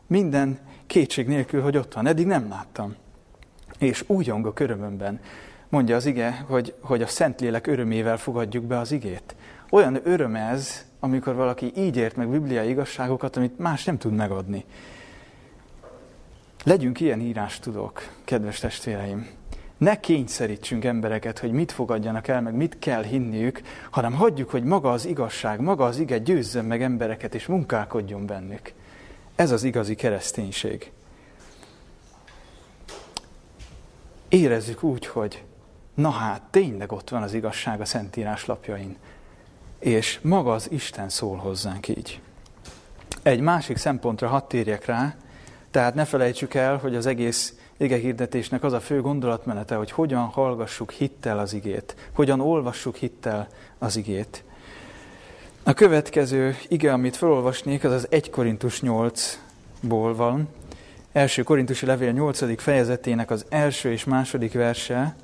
minden 0.07 0.59
kétség 0.87 1.27
nélkül, 1.27 1.61
hogy 1.61 1.77
ott 1.77 1.93
van. 1.93 2.07
Eddig 2.07 2.25
nem 2.25 2.49
láttam. 2.49 2.95
És 3.77 4.03
újongok 4.07 4.59
örömömben. 4.59 5.19
Mondja 5.69 5.95
az 5.95 6.05
ige, 6.05 6.45
hogy, 6.47 6.73
hogy 6.81 7.01
a 7.01 7.07
Szentlélek 7.07 7.67
örömével 7.67 8.17
fogadjuk 8.17 8.63
be 8.63 8.79
az 8.79 8.91
igét. 8.91 9.35
Olyan 9.69 9.99
öröm 10.03 10.35
ez, 10.35 10.85
amikor 10.99 11.35
valaki 11.35 11.71
így 11.75 11.97
ért 11.97 12.15
meg 12.15 12.29
bibliai 12.29 12.69
igazságokat, 12.69 13.37
amit 13.37 13.59
más 13.59 13.83
nem 13.83 13.97
tud 13.97 14.13
megadni. 14.13 14.65
Legyünk 16.63 16.99
ilyen 16.99 17.19
írástudók, 17.19 18.01
kedves 18.23 18.59
testvéreim 18.59 19.29
ne 19.83 19.99
kényszerítsünk 19.99 20.85
embereket, 20.85 21.39
hogy 21.39 21.51
mit 21.51 21.71
fogadjanak 21.71 22.27
el, 22.27 22.41
meg 22.41 22.53
mit 22.53 22.79
kell 22.79 23.03
hinniük, 23.03 23.61
hanem 23.91 24.13
hagyjuk, 24.13 24.49
hogy 24.49 24.63
maga 24.63 24.91
az 24.91 25.05
igazság, 25.05 25.59
maga 25.59 25.85
az 25.85 25.97
ige 25.97 26.17
győzzön 26.17 26.65
meg 26.65 26.81
embereket, 26.81 27.35
és 27.35 27.45
munkálkodjon 27.45 28.25
bennük. 28.25 28.73
Ez 29.35 29.51
az 29.51 29.63
igazi 29.63 29.95
kereszténység. 29.95 30.91
Érezzük 34.29 34.83
úgy, 34.83 35.05
hogy 35.05 35.43
na 35.93 36.09
hát, 36.09 36.41
tényleg 36.41 36.91
ott 36.91 37.09
van 37.09 37.21
az 37.21 37.33
igazság 37.33 37.81
a 37.81 37.85
Szentírás 37.85 38.45
lapjain, 38.45 38.95
és 39.79 40.19
maga 40.21 40.53
az 40.53 40.71
Isten 40.71 41.09
szól 41.09 41.37
hozzánk 41.37 41.87
így. 41.87 42.21
Egy 43.23 43.39
másik 43.39 43.77
szempontra 43.77 44.27
hadd 44.27 44.47
térjek 44.47 44.85
rá, 44.85 45.15
tehát 45.71 45.95
ne 45.95 46.05
felejtsük 46.05 46.53
el, 46.53 46.77
hogy 46.77 46.95
az 46.95 47.05
egész 47.05 47.53
ige 47.83 47.97
hirdetésnek 47.97 48.63
az 48.63 48.73
a 48.73 48.79
fő 48.79 49.01
gondolatmenete, 49.01 49.75
hogy 49.75 49.91
hogyan 49.91 50.23
hallgassuk 50.23 50.91
hittel 50.91 51.39
az 51.39 51.53
igét, 51.53 51.95
hogyan 52.13 52.39
olvassuk 52.39 52.95
hittel 52.95 53.47
az 53.77 53.95
igét. 53.95 54.43
A 55.63 55.73
következő 55.73 56.55
ige, 56.67 56.93
amit 56.93 57.15
felolvasnék, 57.15 57.83
az 57.83 57.91
az 57.91 58.07
1 58.09 58.29
Korintus 58.29 58.79
8-ból 58.83 60.13
van. 60.15 60.47
Első 61.11 61.43
Korintusi 61.43 61.85
levél 61.85 62.11
8. 62.11 62.61
fejezetének 62.61 63.31
az 63.31 63.45
első 63.49 63.91
és 63.91 64.03
második 64.03 64.53
verse. 64.53 65.15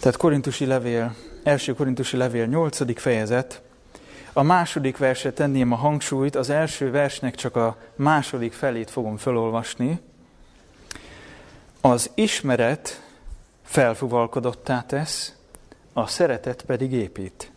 Tehát 0.00 0.16
Korintusi 0.16 0.66
levél, 0.66 1.14
első 1.42 1.74
Korintusi 1.74 2.16
levél 2.16 2.46
8. 2.46 3.00
fejezet, 3.00 3.62
a 4.36 4.42
második 4.42 4.96
versre 4.96 5.32
tenném 5.32 5.72
a 5.72 5.76
hangsúlyt, 5.76 6.36
az 6.36 6.50
első 6.50 6.90
versnek 6.90 7.34
csak 7.34 7.56
a 7.56 7.76
második 7.94 8.52
felét 8.52 8.90
fogom 8.90 9.16
felolvasni. 9.16 10.00
Az 11.80 12.10
ismeret 12.14 13.02
felfuvalkodottá 13.62 14.82
tesz, 14.82 15.34
a 15.92 16.06
szeretet 16.06 16.62
pedig 16.62 16.92
épít. 16.92 17.50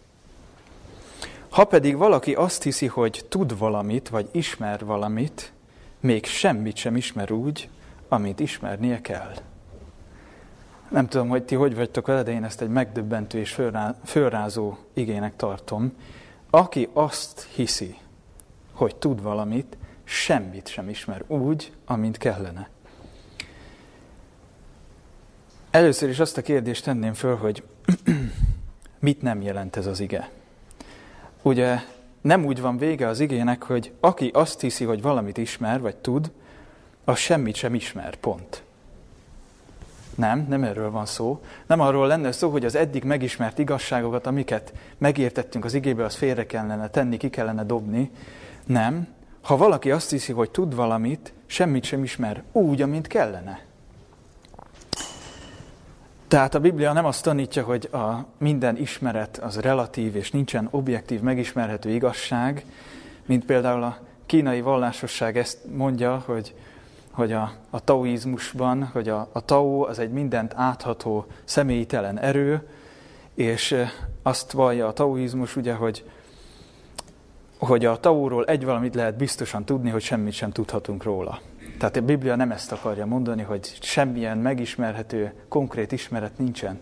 Ha 1.49 1.63
pedig 1.63 1.97
valaki 1.97 2.33
azt 2.33 2.63
hiszi, 2.63 2.87
hogy 2.87 3.25
tud 3.29 3.57
valamit, 3.57 4.09
vagy 4.09 4.29
ismer 4.31 4.85
valamit, 4.85 5.51
még 5.99 6.25
semmit 6.25 6.75
sem 6.75 6.95
ismer 6.95 7.31
úgy, 7.31 7.69
amit 8.07 8.39
ismernie 8.39 9.01
kell. 9.01 9.33
Nem 10.89 11.07
tudom, 11.07 11.27
hogy 11.27 11.43
ti 11.43 11.55
hogy 11.55 11.75
vagytok 11.75 12.07
vele, 12.07 12.23
de 12.23 12.31
én 12.31 12.43
ezt 12.43 12.61
egy 12.61 12.69
megdöbbentő 12.69 13.37
és 13.37 13.61
fölrázó 14.05 14.77
igének 14.93 15.35
tartom. 15.35 15.93
Aki 16.49 16.89
azt 16.93 17.47
hiszi, 17.55 17.97
hogy 18.73 18.95
tud 18.95 19.21
valamit, 19.21 19.77
semmit 20.03 20.67
sem 20.67 20.89
ismer 20.89 21.23
úgy, 21.27 21.73
amint 21.85 22.17
kellene. 22.17 22.69
Először 25.71 26.09
is 26.09 26.19
azt 26.19 26.37
a 26.37 26.41
kérdést 26.41 26.83
tenném 26.83 27.13
föl, 27.13 27.35
hogy 27.35 27.63
mit 28.99 29.21
nem 29.21 29.41
jelent 29.41 29.75
ez 29.75 29.85
az 29.85 29.99
ige. 29.99 30.29
Ugye 31.41 31.79
nem 32.21 32.45
úgy 32.45 32.61
van 32.61 32.77
vége 32.77 33.07
az 33.07 33.19
igének, 33.19 33.63
hogy 33.63 33.93
aki 33.99 34.29
azt 34.33 34.61
hiszi, 34.61 34.83
hogy 34.83 35.01
valamit 35.01 35.37
ismer, 35.37 35.81
vagy 35.81 35.95
tud, 35.95 36.31
az 37.03 37.17
semmit 37.17 37.55
sem 37.55 37.75
ismer, 37.75 38.15
pont. 38.15 38.63
Nem, 40.19 40.45
nem 40.49 40.63
erről 40.63 40.91
van 40.91 41.05
szó. 41.05 41.41
Nem 41.67 41.79
arról 41.79 42.07
lenne 42.07 42.31
szó, 42.31 42.49
hogy 42.49 42.65
az 42.65 42.75
eddig 42.75 43.03
megismert 43.03 43.59
igazságokat, 43.59 44.27
amiket 44.27 44.73
megértettünk 44.97 45.65
az 45.65 45.73
igébe, 45.73 46.03
az 46.03 46.15
félre 46.15 46.45
kellene 46.45 46.87
tenni, 46.87 47.17
ki 47.17 47.29
kellene 47.29 47.63
dobni. 47.63 48.11
Nem. 48.65 49.07
Ha 49.41 49.57
valaki 49.57 49.91
azt 49.91 50.09
hiszi, 50.09 50.31
hogy 50.31 50.51
tud 50.51 50.75
valamit, 50.75 51.33
semmit 51.45 51.83
sem 51.83 52.03
ismer 52.03 52.43
úgy, 52.51 52.81
amint 52.81 53.07
kellene. 53.07 53.59
Tehát 56.27 56.55
a 56.55 56.59
Biblia 56.59 56.93
nem 56.93 57.05
azt 57.05 57.23
tanítja, 57.23 57.63
hogy 57.63 57.89
a 57.91 58.25
minden 58.37 58.77
ismeret 58.77 59.37
az 59.37 59.59
relatív, 59.59 60.15
és 60.15 60.31
nincsen 60.31 60.67
objektív, 60.71 61.21
megismerhető 61.21 61.89
igazság, 61.89 62.65
mint 63.25 63.45
például 63.45 63.83
a 63.83 63.97
kínai 64.25 64.61
vallásosság 64.61 65.37
ezt 65.37 65.57
mondja, 65.75 66.23
hogy 66.25 66.55
hogy 67.11 67.31
a, 67.31 67.51
a 67.69 67.79
taoizmusban, 67.79 68.83
hogy 68.85 69.09
a, 69.09 69.29
a 69.31 69.45
tao 69.45 69.87
az 69.87 69.99
egy 69.99 70.11
mindent 70.11 70.53
átható 70.55 71.25
személytelen 71.43 72.19
erő, 72.19 72.67
és 73.33 73.75
azt 74.23 74.51
vallja 74.51 74.87
a 74.87 74.93
taoizmus, 74.93 75.55
ugye, 75.55 75.73
hogy, 75.73 76.09
hogy 77.59 77.85
a 77.85 77.99
taóról 77.99 78.45
egy 78.45 78.65
valamit 78.65 78.95
lehet 78.95 79.17
biztosan 79.17 79.65
tudni, 79.65 79.89
hogy 79.89 80.01
semmit 80.01 80.33
sem 80.33 80.51
tudhatunk 80.51 81.03
róla. 81.03 81.39
Tehát 81.79 81.97
a 81.97 82.01
Biblia 82.01 82.35
nem 82.35 82.51
ezt 82.51 82.71
akarja 82.71 83.05
mondani, 83.05 83.41
hogy 83.41 83.77
semmilyen 83.81 84.37
megismerhető, 84.37 85.33
konkrét 85.47 85.91
ismeret 85.91 86.37
nincsen. 86.37 86.79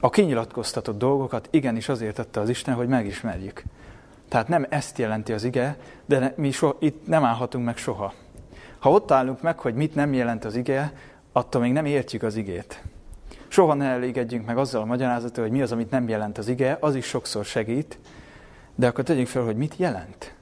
A 0.00 0.10
kinyilatkoztatott 0.10 0.98
dolgokat 0.98 1.48
igenis 1.50 1.88
azért 1.88 2.14
tette 2.14 2.40
az 2.40 2.48
Isten, 2.48 2.74
hogy 2.74 2.88
megismerjük. 2.88 3.62
Tehát 4.28 4.48
nem 4.48 4.66
ezt 4.68 4.98
jelenti 4.98 5.32
az 5.32 5.44
ige, 5.44 5.76
de 6.06 6.34
mi 6.36 6.50
so, 6.50 6.72
itt 6.78 7.06
nem 7.06 7.24
állhatunk 7.24 7.64
meg 7.64 7.76
soha. 7.76 8.12
Ha 8.84 8.90
ott 8.90 9.10
állunk 9.10 9.42
meg, 9.42 9.58
hogy 9.58 9.74
mit 9.74 9.94
nem 9.94 10.12
jelent 10.12 10.44
az 10.44 10.54
ige, 10.54 10.92
attól 11.32 11.60
még 11.60 11.72
nem 11.72 11.84
értjük 11.84 12.22
az 12.22 12.36
igét. 12.36 12.82
Soha 13.48 13.74
ne 13.74 13.84
elégedjünk 13.84 14.46
meg 14.46 14.58
azzal 14.58 14.82
a 14.82 14.84
magyarázattal, 14.84 15.42
hogy 15.44 15.52
mi 15.52 15.62
az, 15.62 15.72
amit 15.72 15.90
nem 15.90 16.08
jelent 16.08 16.38
az 16.38 16.48
ige, 16.48 16.76
az 16.80 16.94
is 16.94 17.06
sokszor 17.06 17.44
segít, 17.44 17.98
de 18.74 18.86
akkor 18.86 19.04
tegyünk 19.04 19.26
fel, 19.26 19.42
hogy 19.42 19.56
mit 19.56 19.76
jelent. 19.76 20.34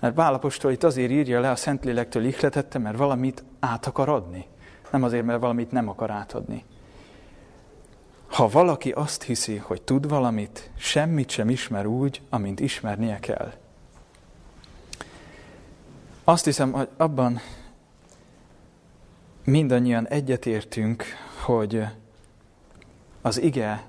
Mert 0.00 0.14
Bálapostól 0.14 0.72
itt 0.72 0.82
azért 0.82 1.10
írja 1.10 1.40
le 1.40 1.50
a 1.50 1.56
Szentlélektől 1.56 2.24
ihletette, 2.24 2.78
mert 2.78 2.96
valamit 2.96 3.44
át 3.60 3.86
akar 3.86 4.08
adni. 4.08 4.46
Nem 4.90 5.02
azért, 5.02 5.24
mert 5.24 5.40
valamit 5.40 5.72
nem 5.72 5.88
akar 5.88 6.10
átadni. 6.10 6.64
Ha 8.26 8.48
valaki 8.48 8.90
azt 8.90 9.22
hiszi, 9.22 9.56
hogy 9.56 9.82
tud 9.82 10.08
valamit, 10.08 10.70
semmit 10.76 11.30
sem 11.30 11.48
ismer 11.48 11.86
úgy, 11.86 12.22
amint 12.30 12.60
ismernie 12.60 13.18
kell. 13.18 13.52
Azt 16.24 16.44
hiszem, 16.44 16.72
hogy 16.72 16.88
abban 16.96 17.40
mindannyian 19.44 20.08
egyetértünk, 20.08 21.04
hogy 21.44 21.82
az 23.20 23.40
ige 23.40 23.84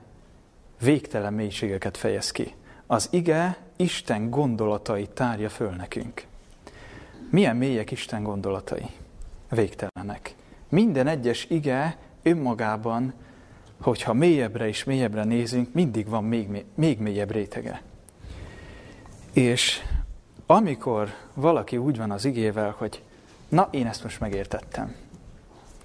végtelen 0.82 1.34
mélységeket 1.34 1.98
fejez 1.98 2.32
ki. 2.32 2.54
Az 2.88 3.08
ige 3.12 3.58
Isten 3.76 4.30
gondolatai 4.30 5.08
tárja 5.08 5.50
föl 5.50 5.70
nekünk. 5.70 6.26
Milyen 7.32 7.56
mélyek 7.56 7.92
Isten 7.92 8.24
gondolatai? 8.24 8.86
Végtelenek. 9.50 10.36
Minden 10.70 11.08
egyes 11.08 11.46
ige 11.50 11.98
önmagában, 12.24 13.14
hogyha 13.82 14.14
mélyebbre 14.14 14.68
és 14.68 14.84
mélyebbre 14.84 15.24
nézünk, 15.24 15.74
mindig 15.74 16.08
van 16.08 16.24
még, 16.24 16.66
még 16.76 17.00
mélyebb 17.00 17.32
rétege. 17.32 17.82
És 19.34 19.82
amikor 20.46 21.10
valaki 21.34 21.78
úgy 21.78 21.98
van 21.98 22.12
az 22.12 22.26
igével, 22.26 22.76
hogy 22.78 23.02
na, 23.50 23.68
én 23.72 23.88
ezt 23.88 24.04
most 24.04 24.20
megértettem, 24.20 24.96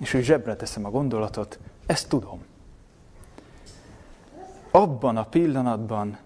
és 0.01 0.13
hogy 0.13 0.25
zsebre 0.25 0.57
teszem 0.57 0.85
a 0.85 0.91
gondolatot, 0.91 1.59
ezt 1.87 2.09
tudom. 2.09 2.45
Abban 4.71 5.17
a 5.17 5.25
pillanatban 5.25 6.19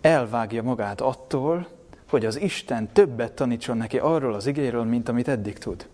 elvágja 0.00 0.62
magát 0.62 1.00
attól, 1.00 1.68
hogy 2.08 2.24
az 2.24 2.40
Isten 2.40 2.88
többet 2.92 3.32
tanítson 3.32 3.76
neki 3.76 3.98
arról 3.98 4.34
az 4.34 4.46
igéről, 4.46 4.84
mint 4.84 5.08
amit 5.08 5.28
eddig 5.28 5.58
tud. 5.58 5.88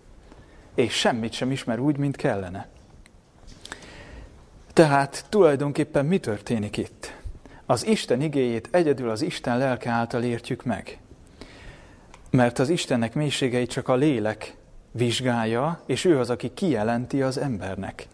És 0.74 0.92
semmit 0.92 1.32
sem 1.32 1.50
ismer 1.50 1.78
úgy, 1.78 1.96
mint 1.96 2.16
kellene. 2.16 2.68
Tehát 4.72 5.24
tulajdonképpen 5.28 6.06
mi 6.06 6.18
történik 6.18 6.76
itt? 6.76 7.20
Az 7.66 7.86
Isten 7.86 8.20
igéjét 8.20 8.68
egyedül 8.70 9.10
az 9.10 9.22
Isten 9.22 9.58
lelke 9.58 9.90
által 9.90 10.22
értjük 10.22 10.64
meg. 10.64 10.98
Mert 12.30 12.58
az 12.58 12.68
Istennek 12.68 13.14
mélységeit 13.14 13.70
csak 13.70 13.88
a 13.88 13.94
lélek 13.94 14.56
vizsgálja, 14.92 15.80
és 15.86 16.04
ő 16.04 16.18
az, 16.18 16.30
aki 16.30 16.54
kijelenti 16.54 17.22
az 17.22 17.38
embernek. 17.38 18.06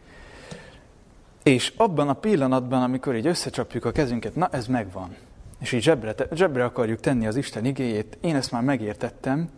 És 1.42 1.72
abban 1.76 2.08
a 2.08 2.12
pillanatban, 2.12 2.82
amikor 2.82 3.16
így 3.16 3.26
összecsapjuk 3.26 3.84
a 3.84 3.92
kezünket, 3.92 4.34
na 4.34 4.48
ez 4.52 4.66
megvan, 4.66 5.16
és 5.60 5.72
így 5.72 5.82
zsebre, 5.82 6.14
zsebre 6.32 6.64
akarjuk 6.64 7.00
tenni 7.00 7.26
az 7.26 7.36
Isten 7.36 7.64
igéjét, 7.64 8.18
én 8.20 8.36
ezt 8.36 8.52
már 8.52 8.62
megértettem, 8.62 9.48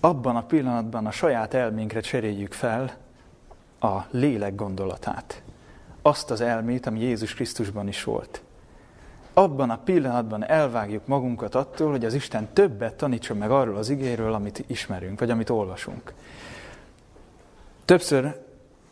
abban 0.00 0.36
a 0.36 0.42
pillanatban 0.42 1.06
a 1.06 1.10
saját 1.10 1.54
elménkre 1.54 2.00
cseréljük 2.00 2.52
fel 2.52 2.96
a 3.80 3.98
lélek 4.10 4.54
gondolatát. 4.54 5.42
Azt 6.02 6.30
az 6.30 6.40
elmét, 6.40 6.86
ami 6.86 7.00
Jézus 7.00 7.34
Krisztusban 7.34 7.88
is 7.88 8.04
volt. 8.04 8.42
Abban 9.34 9.70
a 9.70 9.78
pillanatban 9.84 10.44
elvágjuk 10.44 11.06
magunkat 11.06 11.54
attól, 11.54 11.90
hogy 11.90 12.04
az 12.04 12.14
Isten 12.14 12.48
többet 12.52 12.94
tanítson 12.94 13.36
meg 13.36 13.50
arról 13.50 13.76
az 13.76 13.88
igéről, 13.88 14.34
amit 14.34 14.64
ismerünk, 14.66 15.18
vagy 15.18 15.30
amit 15.30 15.50
olvasunk. 15.50 16.12
Többször 17.84 18.42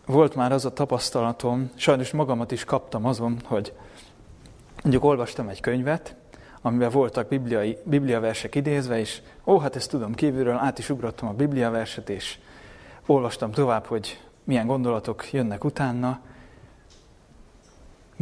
volt 0.06 0.34
már 0.34 0.52
az 0.52 0.64
a 0.64 0.72
tapasztalatom, 0.72 1.70
sajnos 1.74 2.10
magamat 2.10 2.52
is 2.52 2.64
kaptam 2.64 3.06
azon, 3.06 3.40
hogy 3.44 3.72
Mondjuk 4.82 5.04
olvastam 5.04 5.48
egy 5.48 5.60
könyvet, 5.60 6.16
amiben 6.62 6.90
voltak 6.90 7.28
bibliai, 7.28 7.78
bibliaversek 7.84 8.54
idézve, 8.54 8.98
és 8.98 9.22
ó, 9.44 9.58
hát 9.58 9.76
ezt 9.76 9.90
tudom 9.90 10.14
kívülről, 10.14 10.56
át 10.56 10.78
is 10.78 10.90
ugrottam 10.90 11.28
a 11.28 11.32
bibliaverset, 11.32 12.10
és 12.10 12.38
olvastam 13.06 13.50
tovább, 13.50 13.84
hogy 13.84 14.20
milyen 14.44 14.66
gondolatok 14.66 15.32
jönnek 15.32 15.64
utána, 15.64 16.20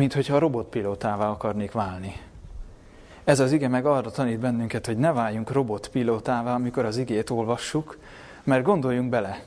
mint 0.01 0.13
hogyha 0.13 0.37
a 0.37 0.39
robotpilótává 0.39 1.29
akarnék 1.29 1.73
válni. 1.73 2.21
Ez 3.25 3.41
az 3.41 3.53
ige 3.53 3.69
meg 3.69 3.87
arra 3.87 4.11
tanít 4.11 4.39
bennünket, 4.39 4.87
hogy 4.87 4.97
ne 4.97 5.13
váljunk 5.13 5.53
robotpilótává, 5.53 6.55
amikor 6.55 6.85
az 6.85 6.97
igét 6.97 7.31
olvassuk, 7.31 7.99
mert 8.45 8.65
gondoljunk 8.65 9.11
bele. 9.11 9.43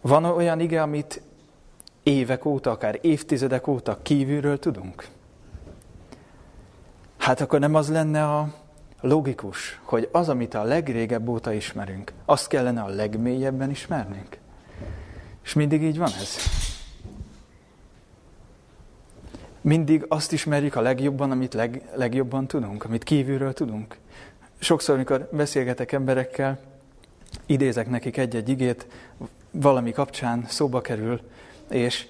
Van 0.00 0.24
olyan 0.24 0.60
ige, 0.60 0.82
amit 0.82 1.20
évek 2.02 2.44
óta, 2.44 2.70
akár 2.70 2.98
évtizedek 3.00 3.66
óta 3.66 3.98
kívülről 4.02 4.58
tudunk? 4.58 5.08
Hát 7.16 7.40
akkor 7.40 7.60
nem 7.60 7.74
az 7.74 7.90
lenne 7.90 8.24
a 8.24 8.54
logikus, 9.00 9.80
hogy 9.82 10.08
az, 10.12 10.28
amit 10.28 10.54
a 10.54 10.62
legrégebb 10.62 11.28
óta 11.28 11.52
ismerünk, 11.52 12.12
azt 12.24 12.48
kellene 12.48 12.82
a 12.82 12.88
legmélyebben 12.88 13.70
ismernünk? 13.70 14.38
És 15.44 15.52
mindig 15.52 15.82
így 15.82 15.98
van 15.98 16.10
ez. 16.20 16.65
Mindig 19.66 20.04
azt 20.08 20.32
ismerjük 20.32 20.76
a 20.76 20.80
legjobban, 20.80 21.30
amit 21.30 21.54
leg, 21.54 21.82
legjobban 21.94 22.46
tudunk, 22.46 22.84
amit 22.84 23.04
kívülről 23.04 23.52
tudunk. 23.52 23.98
Sokszor, 24.58 24.94
amikor 24.94 25.28
beszélgetek 25.32 25.92
emberekkel, 25.92 26.58
idézek 27.46 27.88
nekik 27.88 28.16
egy-egy 28.16 28.48
igét, 28.48 28.86
valami 29.50 29.92
kapcsán 29.92 30.44
szóba 30.48 30.80
kerül, 30.80 31.20
és 31.70 32.06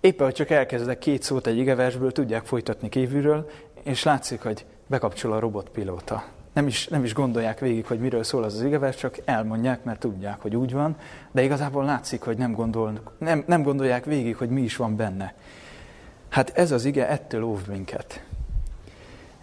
éppen, 0.00 0.26
hogy 0.26 0.34
csak 0.34 0.50
elkezdek 0.50 0.98
két 0.98 1.22
szót 1.22 1.46
egy 1.46 1.58
igeversből, 1.58 2.12
tudják 2.12 2.44
folytatni 2.44 2.88
kívülről, 2.88 3.50
és 3.82 4.02
látszik, 4.02 4.40
hogy 4.40 4.64
bekapcsol 4.86 5.32
a 5.32 5.38
robotpilóta. 5.38 6.24
Nem 6.52 6.66
is, 6.66 6.88
nem 6.88 7.04
is 7.04 7.14
gondolják 7.14 7.60
végig, 7.60 7.86
hogy 7.86 7.98
miről 7.98 8.22
szól 8.22 8.42
az 8.42 8.54
az 8.54 8.62
igevers, 8.62 8.96
csak 8.96 9.18
elmondják, 9.24 9.84
mert 9.84 10.00
tudják, 10.00 10.40
hogy 10.40 10.56
úgy 10.56 10.72
van, 10.72 10.96
de 11.30 11.42
igazából 11.42 11.84
látszik, 11.84 12.22
hogy 12.22 12.36
nem, 12.36 12.52
gondol, 12.52 13.00
nem, 13.18 13.44
nem 13.46 13.62
gondolják 13.62 14.04
végig, 14.04 14.36
hogy 14.36 14.48
mi 14.48 14.62
is 14.62 14.76
van 14.76 14.96
benne. 14.96 15.34
Hát 16.30 16.50
ez 16.50 16.70
az 16.70 16.84
ige 16.84 17.08
ettől 17.08 17.42
óv 17.42 17.66
minket. 17.66 18.24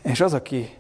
És 0.02 0.21
az, 0.21 0.34
aki 0.34 0.78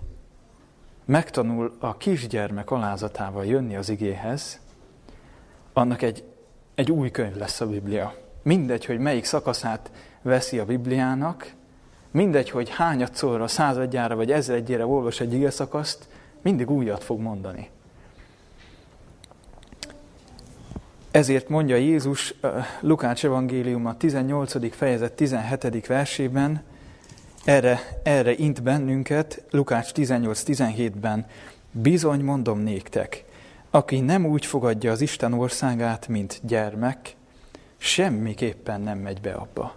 megtanul 1.05 1.75
a 1.79 1.97
kisgyermek 1.97 2.71
alázatával 2.71 3.45
jönni 3.45 3.75
az 3.75 3.89
igéhez, 3.89 4.59
annak 5.73 6.01
egy, 6.01 6.23
egy 6.75 6.91
új 6.91 7.11
könyv 7.11 7.35
lesz 7.35 7.61
a 7.61 7.67
Biblia. 7.67 8.15
Mindegy, 8.43 8.85
hogy 8.85 8.99
melyik 8.99 9.25
szakaszát 9.25 9.91
veszi 10.21 10.59
a 10.59 10.65
Bibliának, 10.65 11.55
Mindegy, 12.11 12.49
hogy 12.49 12.69
hányadszorra, 12.69 13.47
századjára 13.47 14.15
vagy 14.15 14.31
ezredjére 14.31 14.85
olvas 14.85 15.19
egy 15.19 15.33
ige 15.33 15.49
szakaszt, 15.49 16.07
mindig 16.41 16.69
újat 16.69 17.03
fog 17.03 17.19
mondani. 17.19 17.69
Ezért 21.17 21.49
mondja 21.49 21.75
Jézus 21.75 22.33
Lukács 22.79 23.25
evangélium 23.25 23.85
a 23.85 23.97
18. 23.97 24.75
fejezet 24.75 25.13
17. 25.13 25.87
versében, 25.87 26.63
erre, 27.45 27.79
erre 28.03 28.33
int 28.33 28.63
bennünket, 28.63 29.43
Lukács 29.51 29.91
18-17-ben, 29.95 31.25
bizony 31.71 32.23
mondom 32.23 32.59
néktek, 32.59 33.23
aki 33.69 33.99
nem 33.99 34.25
úgy 34.25 34.45
fogadja 34.45 34.91
az 34.91 35.01
Isten 35.01 35.33
országát, 35.33 36.07
mint 36.07 36.39
gyermek, 36.43 37.15
semmiképpen 37.77 38.81
nem 38.81 38.97
megy 38.97 39.21
be 39.21 39.33
abba. 39.33 39.75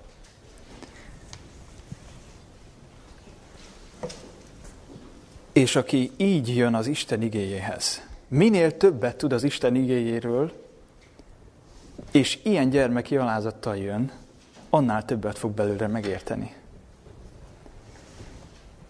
És 5.52 5.76
aki 5.76 6.10
így 6.16 6.56
jön 6.56 6.74
az 6.74 6.86
Isten 6.86 7.22
igéjéhez, 7.22 8.08
minél 8.28 8.76
többet 8.76 9.16
tud 9.16 9.32
az 9.32 9.42
Isten 9.42 9.74
igéjéről, 9.74 10.59
és 12.10 12.38
ilyen 12.42 12.70
gyermeki 12.70 13.16
alázattal 13.16 13.76
jön, 13.76 14.10
annál 14.70 15.04
többet 15.04 15.38
fog 15.38 15.50
belőle 15.50 15.86
megérteni. 15.86 16.54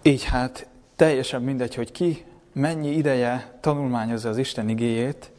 Így 0.03 0.25
hát 0.25 0.67
teljesen 0.97 1.43
mindegy, 1.43 1.75
hogy 1.75 1.93
ki 1.93 2.25
mennyi 2.53 2.91
ideje 2.91 3.59
tanulmányozza 3.61 4.29
az 4.29 4.37
Isten 4.37 4.69
igéjét, 4.69 5.31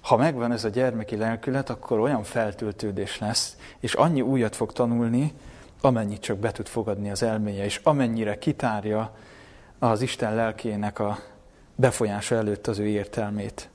ha 0.00 0.16
megvan 0.16 0.52
ez 0.52 0.64
a 0.64 0.68
gyermeki 0.68 1.16
lelkület, 1.16 1.70
akkor 1.70 1.98
olyan 1.98 2.22
feltöltődés 2.22 3.18
lesz, 3.18 3.56
és 3.80 3.94
annyi 3.94 4.20
újat 4.20 4.56
fog 4.56 4.72
tanulni, 4.72 5.32
amennyit 5.80 6.20
csak 6.20 6.38
be 6.38 6.52
tud 6.52 6.66
fogadni 6.66 7.10
az 7.10 7.22
elméje, 7.22 7.64
és 7.64 7.80
amennyire 7.82 8.38
kitárja 8.38 9.16
az 9.78 10.00
Isten 10.00 10.34
lelkének 10.34 10.98
a 10.98 11.18
befolyása 11.74 12.34
előtt 12.34 12.66
az 12.66 12.78
ő 12.78 12.86
értelmét. 12.86 13.68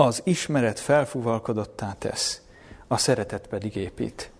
Az 0.00 0.20
ismeret 0.24 0.78
felfúvalkodottá 0.78 1.94
tesz, 1.98 2.42
a 2.86 2.96
szeretet 2.96 3.46
pedig 3.46 3.76
épít. 3.76 4.30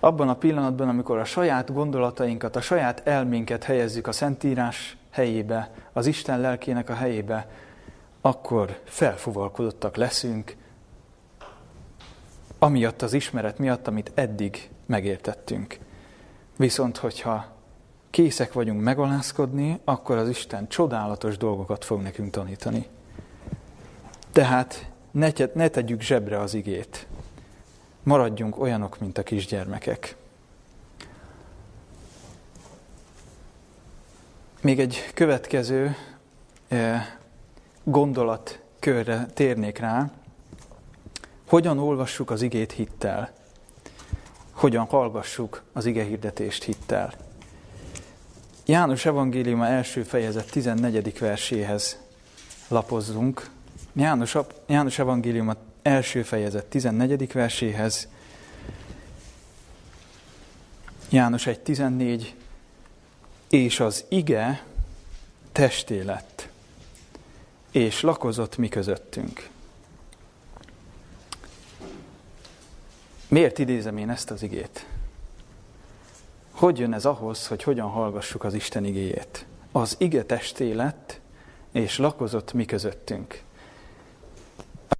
Abban 0.00 0.28
a 0.28 0.36
pillanatban, 0.36 0.88
amikor 0.88 1.18
a 1.18 1.24
saját 1.24 1.72
gondolatainkat, 1.72 2.56
a 2.56 2.60
saját 2.60 3.06
elménket 3.06 3.64
helyezzük 3.64 4.06
a 4.06 4.12
Szentírás 4.12 4.96
helyébe, 5.10 5.70
az 5.92 6.06
Isten 6.06 6.40
lelkének 6.40 6.88
a 6.88 6.94
helyébe, 6.94 7.50
akkor 8.20 8.80
felfuvalkodottak 8.84 9.96
leszünk, 9.96 10.56
amiatt 12.58 13.02
az 13.02 13.12
ismeret 13.12 13.58
miatt, 13.58 13.86
amit 13.86 14.12
eddig 14.14 14.70
megértettünk. 14.86 15.78
Viszont, 16.56 16.96
hogyha 16.96 17.46
készek 18.10 18.52
vagyunk 18.52 18.82
megalázkodni, 18.82 19.80
akkor 19.84 20.16
az 20.16 20.28
Isten 20.28 20.68
csodálatos 20.68 21.36
dolgokat 21.36 21.84
fog 21.84 22.02
nekünk 22.02 22.30
tanítani. 22.30 22.86
Tehát 24.32 24.90
ne, 25.10 25.30
ne 25.54 25.68
tegyük 25.68 26.00
zsebre 26.00 26.40
az 26.40 26.54
igét. 26.54 27.06
Maradjunk 28.02 28.58
olyanok, 28.58 29.00
mint 29.00 29.18
a 29.18 29.22
kisgyermekek. 29.22 30.16
Még 34.60 34.80
egy 34.80 35.10
következő 35.14 35.96
eh, 36.68 37.06
gondolatkörre 37.84 39.26
térnék 39.34 39.78
rá. 39.78 40.10
Hogyan 41.48 41.78
olvassuk 41.78 42.30
az 42.30 42.42
igét 42.42 42.72
hittel? 42.72 43.32
Hogyan 44.50 44.84
hallgassuk 44.84 45.62
az 45.72 45.86
ige 45.86 46.04
hirdetést 46.04 46.64
hittel? 46.64 47.12
János 48.66 49.06
evangéliuma 49.06 49.66
első 49.66 50.02
fejezet 50.02 50.50
14. 50.50 51.18
verséhez 51.18 51.98
lapozzunk. 52.68 53.50
János, 53.92 54.36
János 54.66 54.98
evangéliuma 54.98 55.56
első 55.82 56.22
fejezet 56.22 56.66
14. 56.66 57.32
verséhez. 57.32 58.08
János 61.10 61.44
1.14. 61.46 62.26
És 63.48 63.80
az 63.80 64.04
ige 64.08 64.64
testé 65.52 66.00
lett, 66.00 66.48
és 67.70 68.00
lakozott 68.00 68.56
mi 68.56 68.68
közöttünk. 68.68 69.48
Miért 73.28 73.58
idézem 73.58 73.96
én 73.96 74.10
ezt 74.10 74.30
az 74.30 74.42
igét? 74.42 74.86
Hogy 76.50 76.78
jön 76.78 76.92
ez 76.92 77.04
ahhoz, 77.04 77.46
hogy 77.46 77.62
hogyan 77.62 77.88
hallgassuk 77.88 78.44
az 78.44 78.54
Isten 78.54 78.84
igéjét? 78.84 79.46
Az 79.72 79.94
ige 79.98 80.24
testé 80.24 80.72
lett, 80.72 81.20
és 81.72 81.98
lakozott 81.98 82.52
mi 82.52 82.64
közöttünk. 82.64 83.42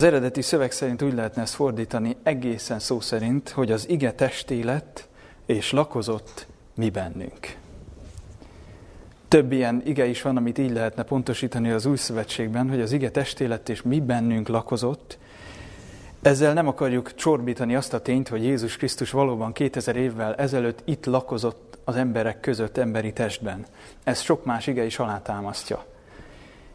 Az 0.01 0.07
eredeti 0.07 0.43
szöveg 0.43 0.73
szerint 0.73 1.03
úgy 1.03 1.15
lehetne 1.15 1.43
ezt 1.43 1.55
fordítani 1.55 2.17
egészen 2.23 2.79
szó 2.79 3.01
szerint, 3.01 3.49
hogy 3.49 3.73
az 3.73 3.89
ige 3.89 4.13
testé 4.13 4.63
lett, 4.63 5.09
és 5.47 5.73
lakozott 5.73 6.47
mi 6.75 6.91
bennünk. 6.91 7.57
Több 9.29 9.53
ilyen 9.53 9.83
ige 9.85 10.07
is 10.07 10.23
van, 10.23 10.37
amit 10.37 10.59
így 10.59 10.73
lehetne 10.73 11.03
pontosítani 11.03 11.71
az 11.71 11.87
új 11.87 11.97
szövetségben, 11.97 12.69
hogy 12.69 12.81
az 12.81 12.93
ige 12.93 13.11
testé 13.11 13.45
lett, 13.45 13.69
és 13.69 13.83
mi 13.83 14.01
bennünk 14.01 14.49
lakozott, 14.49 15.19
ezzel 16.23 16.53
nem 16.53 16.69
akarjuk 16.69 17.15
csorbítani 17.15 17.75
azt 17.77 17.95
a 17.95 18.03
tényt, 18.03 18.29
hogy 18.29 18.45
Jézus 18.45 18.77
Krisztus 18.77 19.11
valóban 19.11 19.53
2000 19.53 19.97
évvel 19.97 20.35
ezelőtt 20.35 20.83
itt 20.85 21.07
lakozott 21.07 21.79
az 21.85 21.97
emberek 21.97 22.41
között 22.41 22.77
emberi 22.77 23.13
testben. 23.13 23.67
Ez 24.05 24.21
sok 24.21 24.45
más 24.45 24.67
ige 24.67 24.85
is 24.85 24.99
alátámasztja. 24.99 25.85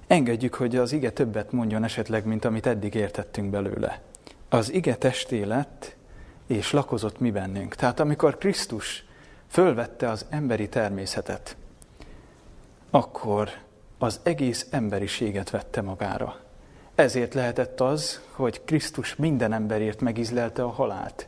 Engedjük, 0.07 0.53
hogy 0.53 0.75
az 0.75 0.91
ige 0.91 1.09
többet 1.09 1.51
mondjon 1.51 1.83
esetleg, 1.83 2.25
mint 2.25 2.45
amit 2.45 2.65
eddig 2.65 2.93
értettünk 2.93 3.49
belőle. 3.49 4.01
Az 4.49 4.73
ige 4.73 4.95
testé 4.95 5.43
lett, 5.43 5.95
és 6.47 6.71
lakozott 6.71 7.19
mi 7.19 7.31
bennünk. 7.31 7.75
Tehát 7.75 7.99
amikor 7.99 8.37
Krisztus 8.37 9.05
fölvette 9.47 10.09
az 10.09 10.25
emberi 10.29 10.69
természetet, 10.69 11.57
akkor 12.89 13.49
az 13.97 14.19
egész 14.23 14.67
emberiséget 14.69 15.49
vette 15.49 15.81
magára. 15.81 16.39
Ezért 16.95 17.33
lehetett 17.33 17.81
az, 17.81 18.21
hogy 18.31 18.61
Krisztus 18.65 19.15
minden 19.15 19.53
emberért 19.53 20.01
megizlelte 20.01 20.63
a 20.63 20.69
halált. 20.69 21.27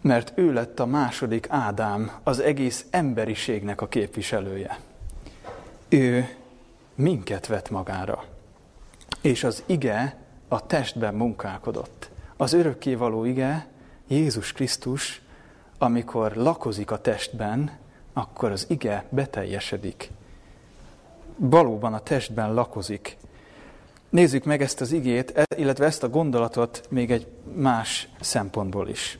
Mert 0.00 0.32
ő 0.34 0.52
lett 0.52 0.80
a 0.80 0.86
második 0.86 1.46
Ádám, 1.48 2.12
az 2.22 2.40
egész 2.40 2.86
emberiségnek 2.90 3.80
a 3.80 3.88
képviselője. 3.88 4.78
Ő 5.88 6.28
minket 6.96 7.46
vett 7.46 7.70
magára. 7.70 8.24
És 9.20 9.44
az 9.44 9.62
ige 9.66 10.16
a 10.48 10.66
testben 10.66 11.14
munkálkodott. 11.14 12.10
Az 12.36 12.52
örökkévaló 12.52 13.24
ige, 13.24 13.66
Jézus 14.08 14.52
Krisztus, 14.52 15.22
amikor 15.78 16.32
lakozik 16.32 16.90
a 16.90 17.00
testben, 17.00 17.70
akkor 18.12 18.50
az 18.50 18.66
ige 18.68 19.04
beteljesedik. 19.08 20.10
Valóban 21.36 21.94
a 21.94 22.00
testben 22.00 22.54
lakozik. 22.54 23.16
Nézzük 24.08 24.44
meg 24.44 24.62
ezt 24.62 24.80
az 24.80 24.92
igét, 24.92 25.30
e- 25.36 25.56
illetve 25.56 25.84
ezt 25.84 26.02
a 26.02 26.08
gondolatot 26.08 26.86
még 26.90 27.10
egy 27.10 27.26
más 27.54 28.08
szempontból 28.20 28.88
is. 28.88 29.18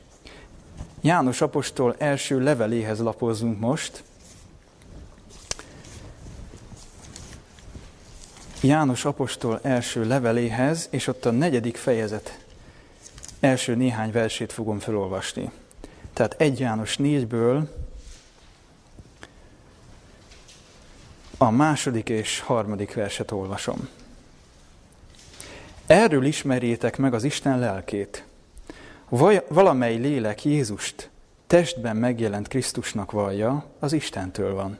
János 1.01 1.41
apostol 1.41 1.95
első 1.97 2.39
leveléhez 2.39 2.99
lapozzunk 2.99 3.59
most. 3.59 4.03
János 8.61 9.05
apostol 9.05 9.59
első 9.63 10.07
leveléhez, 10.07 10.87
és 10.91 11.07
ott 11.07 11.25
a 11.25 11.31
negyedik 11.31 11.77
fejezet 11.77 12.45
első 13.39 13.75
néhány 13.75 14.11
versét 14.11 14.51
fogom 14.51 14.79
felolvasni. 14.79 15.51
Tehát 16.13 16.35
egy 16.37 16.59
János 16.59 16.97
négyből 16.97 17.69
a 21.37 21.49
második 21.49 22.09
és 22.09 22.39
harmadik 22.39 22.93
verset 22.93 23.31
olvasom. 23.31 23.89
Erről 25.85 26.25
ismerjétek 26.25 26.97
meg 26.97 27.13
az 27.13 27.23
Isten 27.23 27.59
lelkét. 27.59 28.23
Valamely 29.47 29.95
lélek 29.95 30.45
Jézust 30.45 31.09
testben 31.47 31.95
megjelent 31.95 32.47
Krisztusnak 32.47 33.11
vallja, 33.11 33.65
az 33.79 33.93
Istentől 33.93 34.53
van. 34.53 34.77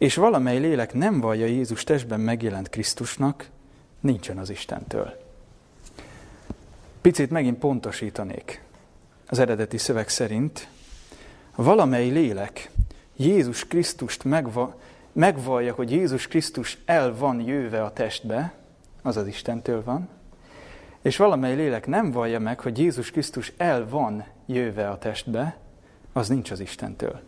És 0.00 0.14
valamely 0.14 0.58
lélek 0.58 0.94
nem 0.94 1.20
vallja 1.20 1.46
Jézus 1.46 1.84
testben 1.84 2.20
megjelent 2.20 2.68
Krisztusnak, 2.68 3.48
nincsen 4.00 4.38
az 4.38 4.50
Istentől. 4.50 5.20
Picit 7.00 7.30
megint 7.30 7.58
pontosítanék. 7.58 8.62
Az 9.26 9.38
eredeti 9.38 9.78
szöveg 9.78 10.08
szerint 10.08 10.68
valamely 11.54 12.08
lélek 12.08 12.70
Jézus 13.16 13.66
Krisztust 13.66 14.24
megva, 14.24 14.80
megvallja, 15.12 15.74
hogy 15.74 15.90
Jézus 15.90 16.26
Krisztus 16.26 16.78
el 16.84 17.16
van 17.16 17.40
jöve 17.40 17.84
a 17.84 17.92
testbe, 17.92 18.54
az 19.02 19.16
az 19.16 19.26
Istentől 19.26 19.84
van, 19.84 20.08
és 21.02 21.16
valamely 21.16 21.54
lélek 21.54 21.86
nem 21.86 22.10
vallja 22.10 22.38
meg, 22.38 22.60
hogy 22.60 22.78
Jézus 22.78 23.10
Krisztus 23.10 23.52
el 23.56 23.88
van 23.88 24.24
jöve 24.46 24.90
a 24.90 24.98
testbe, 24.98 25.56
az 26.12 26.28
nincs 26.28 26.50
az 26.50 26.60
Istentől. 26.60 27.20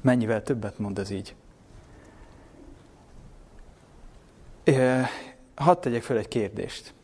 Mennyivel 0.00 0.42
többet 0.42 0.78
mond 0.78 0.98
ez 0.98 1.10
így? 1.10 1.34
Hadd 5.54 5.80
tegyek 5.80 6.02
fel 6.02 6.18
egy 6.18 6.28
kérdést. 6.28 6.94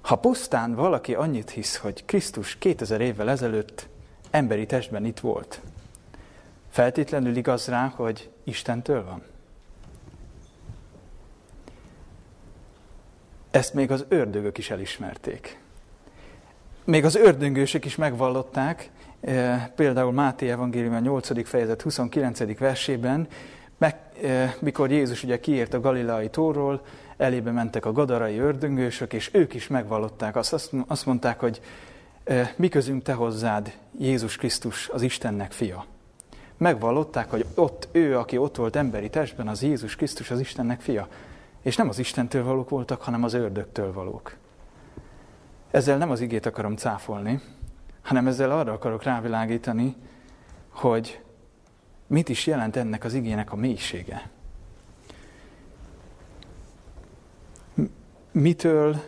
Ha 0.00 0.16
pusztán 0.16 0.74
valaki 0.74 1.14
annyit 1.14 1.50
hisz, 1.50 1.76
hogy 1.76 2.04
Krisztus 2.04 2.58
2000 2.58 3.00
évvel 3.00 3.30
ezelőtt 3.30 3.88
emberi 4.30 4.66
testben 4.66 5.04
itt 5.04 5.20
volt, 5.20 5.60
feltétlenül 6.70 7.36
igaz 7.36 7.68
rá, 7.68 7.92
hogy 7.96 8.30
Istentől 8.44 9.04
van? 9.04 9.22
Ezt 13.50 13.74
még 13.74 13.90
az 13.90 14.04
ördögök 14.08 14.58
is 14.58 14.70
elismerték. 14.70 15.60
Még 16.84 17.04
az 17.04 17.14
ördöngősök 17.16 17.84
is 17.84 17.96
megvallották, 17.96 18.90
például 19.74 20.12
Máté 20.12 20.50
Evangélium 20.50 20.94
a 20.94 20.98
8. 20.98 21.48
fejezet 21.48 21.82
29. 21.82 22.58
versében, 22.58 23.28
meg, 23.78 23.96
eh, 24.22 24.54
mikor 24.58 24.90
Jézus 24.90 25.22
ugye 25.22 25.40
kiért 25.40 25.74
a 25.74 25.80
galileai 25.80 26.28
tóról, 26.28 26.82
elébe 27.16 27.50
mentek 27.50 27.84
a 27.84 27.92
gadarai 27.92 28.38
ördöngősök, 28.38 29.12
és 29.12 29.30
ők 29.32 29.54
is 29.54 29.68
megvallották 29.68 30.36
azt, 30.36 30.72
azt 30.86 31.06
mondták, 31.06 31.40
hogy 31.40 31.60
eh, 32.24 32.50
mi 32.56 32.68
közünk 32.68 33.02
te 33.02 33.12
hozzád, 33.12 33.72
Jézus 33.98 34.36
Krisztus, 34.36 34.88
az 34.88 35.02
Istennek 35.02 35.52
fia. 35.52 35.84
Megvallották, 36.56 37.30
hogy 37.30 37.44
ott 37.54 37.88
ő, 37.92 38.18
aki 38.18 38.38
ott 38.38 38.56
volt 38.56 38.76
emberi 38.76 39.10
testben, 39.10 39.48
az 39.48 39.62
Jézus 39.62 39.96
Krisztus, 39.96 40.30
az 40.30 40.40
Istennek 40.40 40.80
fia. 40.80 41.08
És 41.62 41.76
nem 41.76 41.88
az 41.88 41.98
Istentől 41.98 42.44
valók 42.44 42.68
voltak, 42.68 43.02
hanem 43.02 43.24
az 43.24 43.34
ördögtől 43.34 43.92
valók. 43.92 44.36
Ezzel 45.70 45.98
nem 45.98 46.10
az 46.10 46.20
igét 46.20 46.46
akarom 46.46 46.76
cáfolni, 46.76 47.40
hanem 48.02 48.26
ezzel 48.26 48.50
arra 48.50 48.72
akarok 48.72 49.02
rávilágítani, 49.02 49.96
hogy 50.70 51.20
mit 52.06 52.28
is 52.28 52.46
jelent 52.46 52.76
ennek 52.76 53.04
az 53.04 53.14
igének 53.14 53.52
a 53.52 53.56
mélysége. 53.56 54.30
Mitől 58.32 59.02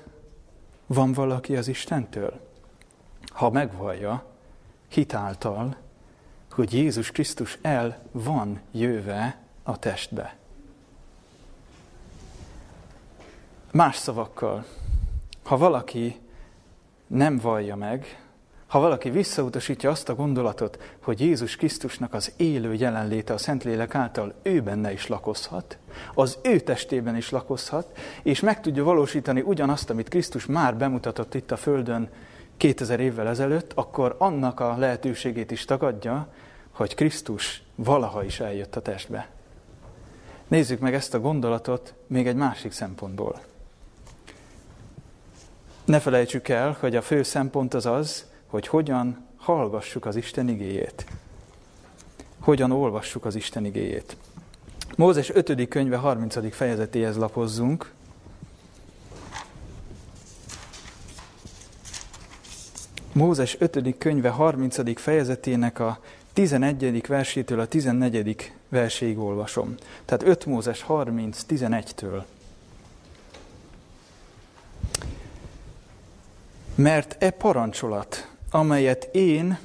van 0.87 1.13
valaki 1.13 1.57
az 1.57 1.69
Istentől? 1.69 2.41
Ha 3.27 3.51
megvallja, 3.51 4.25
hitáltal, 4.89 5.77
hogy 6.51 6.73
Jézus 6.73 7.11
Krisztus 7.11 7.59
el 7.63 8.03
van 8.13 8.61
jöve 8.71 9.39
a 9.63 9.79
testbe. 9.79 10.37
Más 13.73 13.97
szavakkal, 13.97 14.65
ha 15.45 15.57
valaki 15.57 16.21
nem 17.07 17.39
vallja 17.39 17.77
meg, 17.77 18.28
ha 18.69 18.81
valaki 18.81 19.11
visszautasítja 19.11 19.91
azt 19.91 20.09
a 20.09 20.15
gondolatot, 20.15 20.97
hogy 21.03 21.21
Jézus 21.21 21.57
Krisztusnak 21.57 22.15
az 22.15 22.33
élő 22.37 22.75
jelenléte 22.75 23.33
a 23.33 23.39
Szentlélek 23.39 23.95
által 23.95 24.35
ő 24.43 24.61
benne 24.61 24.93
is 24.93 25.07
lakozhat, 25.07 25.79
az 26.15 26.39
ő 26.43 26.61
testében 26.61 27.17
is 27.17 27.31
lakozhat, 27.31 27.99
és 28.23 28.41
meg 28.41 28.61
tudja 28.61 28.85
valósítani 28.85 29.41
ugyanazt, 29.41 29.91
amit 29.91 30.09
Krisztus 30.09 30.47
már 30.47 30.77
bemutatott 30.77 31.35
itt 31.35 31.51
a 31.51 31.57
Földön 31.57 32.09
2000 32.57 33.01
évvel 33.01 33.29
ezelőtt, 33.29 33.73
akkor 33.75 34.15
annak 34.19 34.61
a 34.61 34.77
lehetőségét 34.77 35.51
is 35.51 35.65
tagadja, 35.65 36.29
hogy 36.71 36.95
Krisztus 36.95 37.63
valaha 37.75 38.25
is 38.25 38.41
eljött 38.41 38.77
a 38.77 38.83
testbe. 38.83 39.29
Nézzük 40.49 40.81
meg 40.81 40.95
ezt 40.95 41.15
a 41.15 41.21
gondolatot 41.21 41.95
még 42.07 42.27
egy 42.27 42.37
másik 42.37 42.73
szempontból. 42.73 43.41
Ne 45.85 46.01
felejtsük 46.01 46.49
el, 46.49 46.77
hogy 46.81 46.97
a 46.97 47.03
fő 47.03 47.23
szempont 47.23 47.75
az 47.75 47.87
az, 47.87 48.27
hogy 48.49 48.67
hogyan 48.67 49.27
hallgassuk 49.37 50.07
az 50.07 50.17
Isten 50.17 50.49
igéjét. 50.49 51.07
Hogyan 52.41 52.71
olvassuk 52.71 53.25
az 53.25 53.35
Isten 53.35 53.65
igéjét. 53.65 54.17
Mózes 54.97 55.31
5. 55.31 55.69
könyve 55.69 55.97
30. 55.97 56.55
fejezetéhez 56.55 57.17
lapozzunk. 57.17 57.93
Mózes 63.13 63.57
5. 63.61 63.99
könyve 63.99 64.29
30. 64.29 65.01
fejezetének 65.01 65.79
a 65.79 66.01
11. 66.33 67.07
versétől 67.07 67.61
a 67.61 67.67
14. 67.67 68.53
verséig 68.69 69.19
olvasom. 69.19 69.75
Tehát 70.05 70.23
5 70.23 70.47
Mózes 70.47 70.83
30, 70.83 71.45
11-től. 71.49 72.23
Mert 76.75 77.17
e 77.23 77.31
parancsolat, 77.31 78.38
amelyet 78.51 79.09
én 79.13 79.59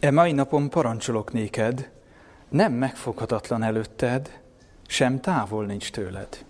e 0.00 0.10
mai 0.10 0.32
napon 0.32 0.70
parancsolok 0.70 1.32
néked, 1.32 1.90
nem 2.48 2.72
megfoghatatlan 2.72 3.62
előtted, 3.62 4.40
sem 4.86 5.20
távol 5.20 5.64
nincs 5.64 5.90
tőled. 5.90 6.44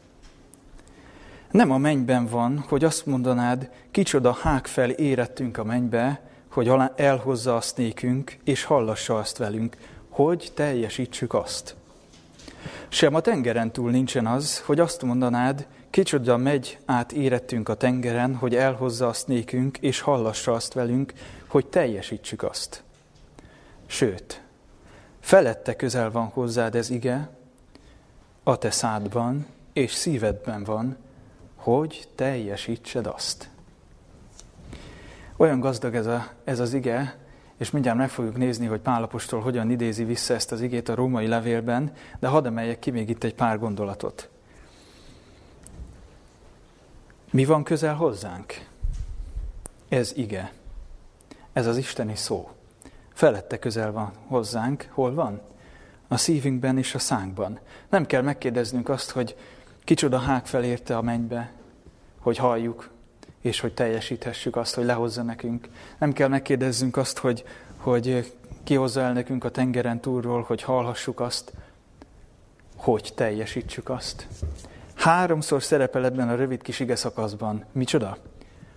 Nem 1.51 1.71
a 1.71 1.79
mennyben 1.79 2.27
van, 2.27 2.65
hogy 2.69 2.85
azt 2.85 3.07
mondanád, 3.07 3.71
kicsoda 3.91 4.33
hák 4.33 4.67
fel 4.67 4.91
érettünk 4.91 5.59
a 5.59 5.65
mennybe, 5.65 6.21
hogy 6.49 6.73
elhozza 6.97 7.57
azt 7.57 7.77
nékünk, 7.77 8.37
és 8.45 8.65
hallassa 8.65 9.19
azt 9.19 9.39
velünk, 9.39 9.77
hogy 10.09 10.53
teljesítsük 10.55 11.35
azt. 11.35 11.77
Sem 12.89 13.15
a 13.15 13.21
tengeren 13.21 13.73
túl 13.73 13.91
nincsen 13.91 14.27
az, 14.27 14.61
hogy 14.61 14.81
azt 14.81 15.03
mondanád, 15.03 15.67
kicsoda 15.99 16.37
megy 16.37 16.79
át 16.85 17.13
érettünk 17.13 17.69
a 17.69 17.75
tengeren, 17.75 18.35
hogy 18.35 18.55
elhozza 18.55 19.09
azt 19.09 19.27
nékünk, 19.27 19.79
és 19.79 20.01
hallassa 20.01 20.53
azt 20.53 20.73
velünk, 20.73 21.13
hogy 21.47 21.67
teljesítsük 21.67 22.43
azt. 22.43 22.83
Sőt, 23.87 24.43
felette 25.21 25.77
közel 25.77 26.11
van 26.11 26.27
hozzád 26.27 26.75
ez 26.75 26.91
ige, 26.91 27.31
a 28.43 28.57
te 28.57 28.71
szádban 28.71 29.47
és 29.73 29.93
szívedben 29.93 30.65
van, 30.65 30.97
hogy 31.57 32.09
teljesítsed 32.15 33.07
azt. 33.07 33.51
Olyan 35.37 35.61
gazdag 35.61 35.95
ez, 35.95 36.07
a, 36.07 36.29
ez 36.45 36.61
az 36.61 36.75
ige, 36.75 37.19
és 37.57 37.71
mindjárt 37.71 37.99
meg 37.99 38.11
fogjuk 38.11 38.37
nézni, 38.37 38.67
hogy 38.67 38.81
Pálapostól 38.81 39.41
hogyan 39.41 39.71
idézi 39.71 40.05
vissza 40.05 40.35
ezt 40.35 40.53
az 40.53 40.61
igét 40.61 40.89
a 40.89 40.95
római 40.95 41.27
levélben, 41.27 41.93
de 42.19 42.27
hadd 42.27 42.47
emeljek 42.47 42.79
ki 42.79 42.91
még 42.91 43.09
itt 43.09 43.25
egy 43.25 43.35
pár 43.35 43.59
gondolatot. 43.59 44.31
Mi 47.31 47.45
van 47.45 47.65
közel 47.65 47.95
hozzánk? 47.95 48.67
Ez 49.89 50.13
ige. 50.17 50.53
Ez 51.53 51.67
az 51.67 51.77
isteni 51.77 52.17
szó. 52.17 52.51
Felette 53.15 53.59
közel 53.59 53.93
van 53.93 54.13
hozzánk. 54.27 54.89
Hol 54.91 55.15
van? 55.15 55.41
A 56.09 56.17
szívünkben 56.17 56.79
és 56.79 56.95
a 56.95 56.99
szánkban. 56.99 57.59
Nem 57.89 58.07
kell 58.07 58.23
megkérdeznünk 58.23 58.89
azt, 58.89 59.11
hogy 59.11 59.37
kicsoda 59.85 60.19
hák 60.19 60.47
felérte 60.47 60.97
a 60.97 61.03
mennybe, 61.03 61.53
hogy 62.19 62.37
halljuk, 62.37 62.91
és 63.41 63.61
hogy 63.61 63.75
teljesíthessük 63.75 64.57
azt, 64.57 64.75
hogy 64.75 64.85
lehozza 64.85 65.23
nekünk. 65.23 65.69
Nem 65.99 66.13
kell 66.13 66.29
megkérdezzünk 66.29 66.97
azt, 66.97 67.19
hogy, 67.19 67.45
hogy 67.77 68.33
kihozza 68.65 69.01
el 69.01 69.13
nekünk 69.13 69.45
a 69.45 69.51
tengeren 69.51 70.01
túlról, 70.01 70.43
hogy 70.43 70.63
hallhassuk 70.63 71.21
azt, 71.21 71.53
hogy 72.77 73.13
teljesítsük 73.15 73.89
azt. 73.89 74.27
Háromszor 74.99 75.63
szerepel 75.63 76.05
ebben 76.05 76.29
a 76.29 76.35
rövid 76.35 76.63
kis 76.63 76.81
ige 76.81 76.97
szakaszban. 76.97 77.65
Micsoda? 77.73 78.17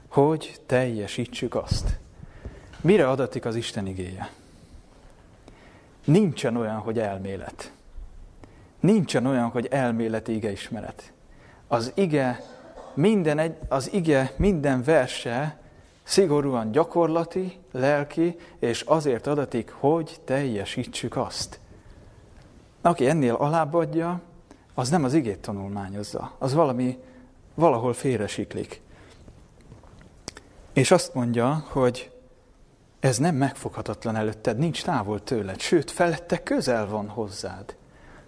Hogy 0.07 0.61
teljesítsük 0.65 1.55
azt. 1.55 1.99
Mire 2.81 3.09
adatik 3.09 3.45
az 3.45 3.55
Isten 3.55 3.87
igéje? 3.87 4.29
Nincsen 6.05 6.55
olyan, 6.55 6.77
hogy 6.77 6.99
elmélet. 6.99 7.71
Nincsen 8.79 9.25
olyan, 9.25 9.49
hogy 9.49 9.67
elméleti 9.71 10.35
igeismeret. 10.35 11.13
Az 11.67 11.91
ige 11.95 12.43
minden 12.93 13.37
egy, 13.37 13.55
az 13.67 13.93
ige 13.93 14.33
minden 14.35 14.83
verse 14.83 15.59
szigorúan 16.03 16.71
gyakorlati, 16.71 17.57
lelki, 17.71 18.37
és 18.59 18.81
azért 18.81 19.27
adatik, 19.27 19.71
hogy 19.71 20.19
teljesítsük 20.25 21.17
azt. 21.17 21.59
Aki 22.81 23.07
ennél 23.07 23.33
alább 23.33 23.73
adja, 23.73 24.21
az 24.73 24.89
nem 24.89 25.03
az 25.03 25.13
igét 25.13 25.39
tanulmányozza, 25.39 26.31
az 26.37 26.53
valami, 26.53 26.97
valahol 27.53 27.93
félresiklik. 27.93 28.81
És 30.73 30.91
azt 30.91 31.13
mondja, 31.13 31.65
hogy 31.67 32.11
ez 32.99 33.17
nem 33.17 33.35
megfoghatatlan 33.35 34.15
előtted, 34.15 34.57
nincs 34.57 34.83
távol 34.83 35.23
tőled, 35.23 35.59
sőt, 35.59 35.91
felette 35.91 36.43
közel 36.43 36.87
van 36.87 37.07
hozzád. 37.07 37.75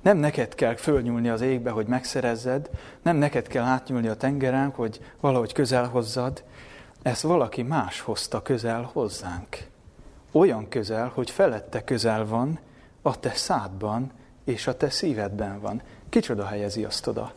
Nem 0.01 0.17
neked 0.17 0.55
kell 0.55 0.75
fölnyúlni 0.75 1.29
az 1.29 1.41
égbe, 1.41 1.69
hogy 1.69 1.87
megszerezzed, 1.87 2.69
nem 3.01 3.15
neked 3.15 3.47
kell 3.47 3.63
átnyúlni 3.63 4.07
a 4.07 4.15
tengeren, 4.15 4.69
hogy 4.69 4.99
valahogy 5.19 5.53
közel 5.53 5.87
hozzad, 5.87 6.43
ezt 7.01 7.21
valaki 7.21 7.61
más 7.61 7.99
hozta 7.99 8.41
közel 8.41 8.89
hozzánk. 8.93 9.67
Olyan 10.31 10.67
közel, 10.69 11.11
hogy 11.13 11.29
felette 11.29 11.83
közel 11.83 12.25
van, 12.25 12.59
a 13.01 13.19
te 13.19 13.31
szádban 13.33 14.11
és 14.43 14.67
a 14.67 14.77
te 14.77 14.89
szívedben 14.89 15.59
van. 15.59 15.81
Kicsoda 16.09 16.45
helyezi 16.45 16.83
azt 16.83 17.07
oda? 17.07 17.33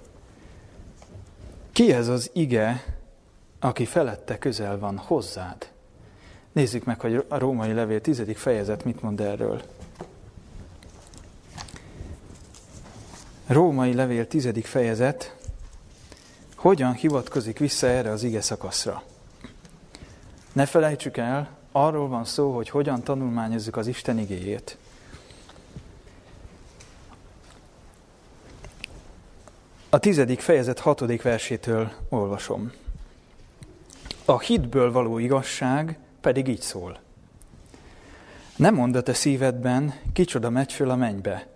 Ki 1.72 1.92
ez 1.92 2.08
az 2.08 2.30
ige, 2.32 2.84
aki 3.60 3.84
felette 3.84 4.38
közel 4.38 4.78
van 4.78 4.96
hozzád? 4.96 5.70
Nézzük 6.52 6.84
meg, 6.84 7.00
hogy 7.00 7.24
a 7.28 7.38
római 7.38 7.72
levél 7.72 8.00
tizedik 8.00 8.36
fejezet 8.36 8.84
mit 8.84 9.02
mond 9.02 9.20
erről. 9.20 9.62
Római 13.46 13.94
levél 13.94 14.26
tizedik 14.26 14.66
fejezet 14.66 15.36
hogyan 16.54 16.92
hivatkozik 16.92 17.58
vissza 17.58 17.86
erre 17.86 18.10
az 18.10 18.22
ige 18.22 18.40
szakaszra. 18.40 19.02
Ne 20.52 20.66
felejtsük 20.66 21.16
el, 21.16 21.48
arról 21.72 22.08
van 22.08 22.24
szó, 22.24 22.54
hogy 22.54 22.68
hogyan 22.68 23.02
tanulmányozzuk 23.02 23.76
az 23.76 23.86
Isten 23.86 24.18
igéjét. 24.18 24.78
A 29.88 29.98
tizedik 29.98 30.40
fejezet 30.40 30.78
hatodik 30.78 31.22
versétől 31.22 31.92
olvasom. 32.08 32.72
A 34.24 34.40
hitből 34.40 34.92
való 34.92 35.18
igazság 35.18 35.98
pedig 36.20 36.48
így 36.48 36.60
szól. 36.60 36.98
Nem 38.56 38.74
mondd 38.74 38.96
a 38.96 39.02
te 39.02 39.12
szívedben, 39.12 39.94
kicsoda 40.12 40.50
megy 40.50 40.72
föl 40.72 40.90
a 40.90 40.96
mennybe, 40.96 41.46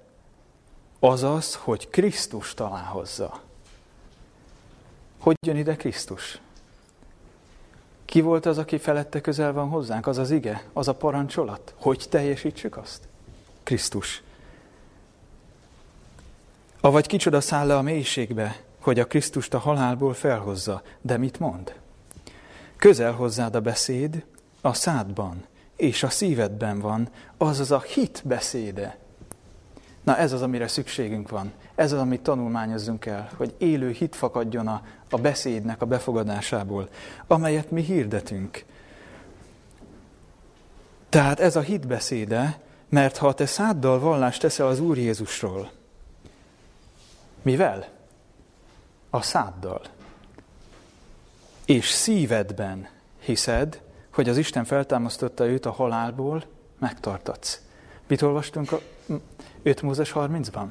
Azaz, 1.03 1.55
hogy 1.55 1.89
Krisztus 1.91 2.55
talál 2.55 2.85
hozzá. 2.85 3.41
Hogy 5.19 5.37
jön 5.47 5.57
ide 5.57 5.77
Krisztus? 5.77 6.41
Ki 8.05 8.21
volt 8.21 8.47
az, 8.47 8.59
aki 8.59 8.79
felette 8.79 9.21
közel 9.21 9.53
van 9.53 9.69
hozzánk? 9.69 10.07
Az 10.07 10.19
az 10.19 10.31
ige, 10.31 10.65
az 10.73 10.89
a 10.89 10.95
parancsolat. 10.95 11.75
Hogy 11.77 12.07
teljesítsük 12.09 12.77
azt? 12.77 13.09
Krisztus. 13.63 14.23
Avagy 16.81 17.07
kicsoda 17.07 17.41
száll 17.41 17.67
le 17.67 17.77
a 17.77 17.83
mélységbe, 17.83 18.57
hogy 18.81 18.99
a 18.99 19.07
Krisztust 19.07 19.55
a 19.55 19.59
halálból 19.59 20.15
felhozza. 20.15 20.83
De 21.01 21.17
mit 21.17 21.39
mond? 21.39 21.75
Közel 22.77 23.13
hozzád 23.13 23.55
a 23.55 23.61
beszéd, 23.61 24.25
a 24.61 24.73
szádban 24.73 25.45
és 25.77 26.03
a 26.03 26.11
szívedben 26.11 26.79
van, 26.79 27.09
azaz 27.37 27.71
a 27.71 27.81
hit 27.81 28.23
beszéde, 28.25 28.99
Na 30.03 30.17
ez 30.17 30.33
az, 30.33 30.43
amire 30.43 30.69
szükségünk 30.69 31.29
van. 31.29 31.53
Ez 31.75 31.93
az, 31.93 31.99
amit 31.99 32.21
tanulmányozzunk 32.21 33.07
el, 33.07 33.31
hogy 33.37 33.55
élő 33.59 33.91
hit 33.91 34.17
fakadjon 34.17 34.67
a, 34.67 34.83
a 35.11 35.17
beszédnek 35.17 35.83
a 35.83 35.87
befogadásából, 35.87 36.89
amelyet 37.27 37.71
mi 37.71 37.83
hirdetünk. 37.83 38.65
Tehát 41.09 41.41
ez 41.41 41.57
a 41.57 41.61
hitbeszéde, 41.61 42.61
mert 42.89 43.17
ha 43.17 43.33
te 43.33 43.47
száddal 43.47 43.99
vallást 43.99 44.41
teszel 44.41 44.67
az 44.67 44.81
Úr 44.81 44.99
Jézusról, 44.99 45.71
mivel? 47.43 47.89
A 49.11 49.23
száddal. 49.23 49.81
És 51.65 51.89
szívedben 51.89 52.89
hiszed, 53.19 53.83
hogy 54.13 54.29
az 54.29 54.37
Isten 54.37 54.65
feltámasztotta 54.65 55.47
őt 55.47 55.67
a 55.67 55.71
halálból, 55.71 56.45
megtartatsz. 56.79 57.61
Mit 58.07 58.23
olvastunk 58.23 58.73
a 58.73 58.81
5 59.63 59.83
Mózes 59.83 60.13
30-ban? 60.15 60.67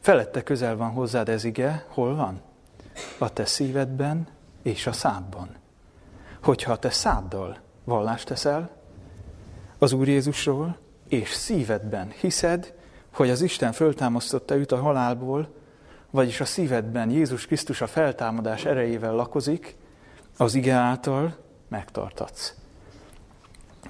Felette 0.00 0.42
közel 0.42 0.76
van 0.76 0.90
hozzád 0.90 1.28
ez 1.28 1.44
ige, 1.44 1.84
hol 1.88 2.14
van? 2.14 2.40
A 3.18 3.32
te 3.32 3.44
szívedben 3.44 4.28
és 4.62 4.86
a 4.86 4.92
szádban. 4.92 5.48
Hogyha 6.42 6.78
te 6.78 6.90
száddal 6.90 7.58
vallást 7.84 8.26
teszel 8.26 8.70
az 9.78 9.92
Úr 9.92 10.08
Jézusról, 10.08 10.78
és 11.08 11.32
szívedben 11.32 12.10
hiszed, 12.20 12.74
hogy 13.12 13.30
az 13.30 13.40
Isten 13.40 13.72
föltámasztotta 13.72 14.56
őt 14.56 14.72
a 14.72 14.80
halálból, 14.80 15.54
vagyis 16.10 16.40
a 16.40 16.44
szívedben 16.44 17.10
Jézus 17.10 17.46
Krisztus 17.46 17.80
a 17.80 17.86
feltámadás 17.86 18.64
erejével 18.64 19.14
lakozik, 19.14 19.76
az 20.36 20.54
ige 20.54 20.72
által 20.72 21.36
megtartatsz. 21.68 22.54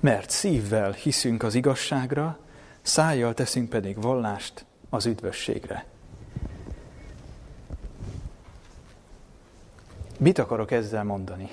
Mert 0.00 0.31
szívvel 0.31 0.92
hiszünk 0.92 1.42
az 1.42 1.54
igazságra, 1.54 2.38
szájjal 2.83 3.35
teszünk 3.35 3.68
pedig 3.68 4.02
vallást 4.02 4.64
az 4.90 5.07
üdvösségre. 5.07 5.87
Mit 10.18 10.38
akarok 10.38 10.70
ezzel 10.70 11.04
mondani? 11.04 11.50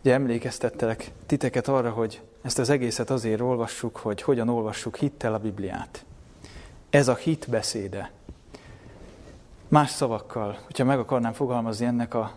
Ugye 0.00 0.12
emlékeztettelek 0.12 1.10
titeket 1.26 1.68
arra, 1.68 1.90
hogy 1.90 2.20
ezt 2.42 2.58
az 2.58 2.68
egészet 2.68 3.10
azért 3.10 3.40
olvassuk, 3.40 3.96
hogy 3.96 4.22
hogyan 4.22 4.48
olvassuk 4.48 4.96
hittel 4.96 5.34
a 5.34 5.38
Bibliát. 5.38 6.04
Ez 6.90 7.08
a 7.08 7.14
hit 7.14 7.46
beszéde. 7.50 8.10
Más 9.68 9.90
szavakkal, 9.90 10.58
hogyha 10.64 10.84
meg 10.84 10.98
akarnám 10.98 11.32
fogalmazni 11.32 11.86
ennek 11.86 12.14
a 12.14 12.32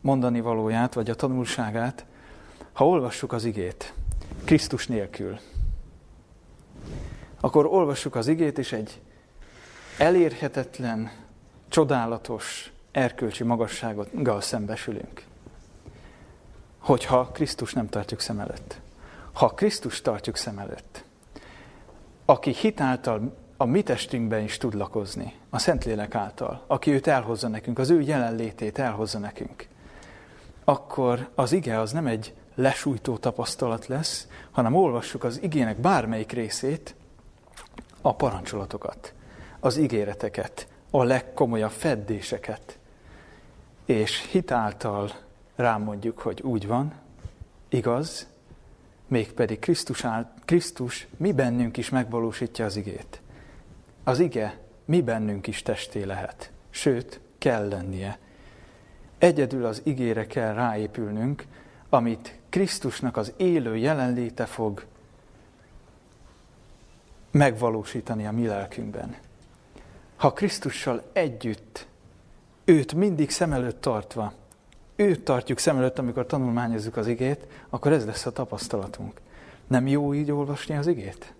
mondani 0.00 0.40
valóját, 0.40 0.94
vagy 0.94 1.10
a 1.10 1.14
tanulságát, 1.14 2.04
ha 2.72 2.86
olvassuk 2.86 3.32
az 3.32 3.44
igét, 3.44 3.94
Krisztus 4.44 4.86
nélkül, 4.86 5.38
akkor 7.40 7.66
olvassuk 7.66 8.14
az 8.14 8.26
igét, 8.26 8.58
és 8.58 8.72
egy 8.72 9.00
elérhetetlen, 9.98 11.10
csodálatos, 11.68 12.72
erkölcsi 12.90 13.44
magassággal 13.44 14.40
szembesülünk. 14.40 15.24
Hogyha 16.78 17.30
Krisztus 17.32 17.72
nem 17.72 17.88
tartjuk 17.88 18.20
szem 18.20 18.40
előtt. 18.40 18.80
Ha 19.32 19.48
Krisztus 19.48 20.02
tartjuk 20.02 20.36
szem 20.36 20.58
előtt, 20.58 21.04
aki 22.24 22.52
hitáltal 22.52 23.36
a 23.56 23.64
mi 23.64 23.82
testünkben 23.82 24.42
is 24.42 24.56
tud 24.56 24.74
lakozni, 24.74 25.34
a 25.50 25.58
Szentlélek 25.58 26.14
által, 26.14 26.64
aki 26.66 26.90
őt 26.90 27.06
elhozza 27.06 27.48
nekünk, 27.48 27.78
az 27.78 27.90
ő 27.90 28.00
jelenlétét 28.00 28.78
elhozza 28.78 29.18
nekünk, 29.18 29.68
akkor 30.64 31.28
az 31.34 31.52
ige 31.52 31.80
az 31.80 31.92
nem 31.92 32.06
egy 32.06 32.34
lesújtó 32.54 33.16
tapasztalat 33.16 33.86
lesz, 33.86 34.28
hanem 34.50 34.74
olvassuk 34.74 35.24
az 35.24 35.42
igének 35.42 35.76
bármelyik 35.76 36.32
részét, 36.32 36.94
a 38.00 38.14
parancsolatokat, 38.14 39.14
az 39.60 39.76
ígéreteket, 39.76 40.68
a 40.90 41.02
legkomolyabb 41.02 41.70
feddéseket, 41.70 42.78
és 43.84 44.28
hitáltal 44.30 45.10
rámondjuk, 45.54 46.18
hogy 46.18 46.42
úgy 46.42 46.66
van, 46.66 46.92
igaz, 47.68 48.26
mégpedig 49.06 49.58
Krisztus, 49.58 50.04
áll, 50.04 50.32
Krisztus 50.44 51.06
mi 51.16 51.32
bennünk 51.32 51.76
is 51.76 51.88
megvalósítja 51.88 52.64
az 52.64 52.76
igét. 52.76 53.20
Az 54.06 54.18
ige 54.18 54.58
mi 54.84 55.02
bennünk 55.02 55.46
is 55.46 55.62
testé 55.62 56.02
lehet, 56.02 56.50
sőt, 56.70 57.20
kell 57.38 57.68
lennie. 57.68 58.18
Egyedül 59.18 59.64
az 59.64 59.80
igére 59.84 60.26
kell 60.26 60.54
ráépülnünk, 60.54 61.44
amit 61.88 62.38
Krisztusnak 62.48 63.16
az 63.16 63.32
élő 63.36 63.76
jelenléte 63.76 64.46
fog 64.46 64.84
megvalósítani 67.30 68.26
a 68.26 68.32
mi 68.32 68.46
lelkünkben. 68.46 69.16
Ha 70.16 70.32
Krisztussal 70.32 71.02
együtt, 71.12 71.86
őt 72.64 72.94
mindig 72.94 73.30
szem 73.30 73.52
előtt 73.52 73.80
tartva, 73.80 74.32
őt 74.96 75.24
tartjuk 75.24 75.58
szem 75.58 75.76
előtt, 75.76 75.98
amikor 75.98 76.26
tanulmányozzuk 76.26 76.96
az 76.96 77.06
igét, 77.06 77.46
akkor 77.68 77.92
ez 77.92 78.04
lesz 78.06 78.26
a 78.26 78.32
tapasztalatunk. 78.32 79.20
Nem 79.66 79.86
jó 79.86 80.14
így 80.14 80.30
olvasni 80.30 80.76
az 80.76 80.86
igét? 80.86 81.34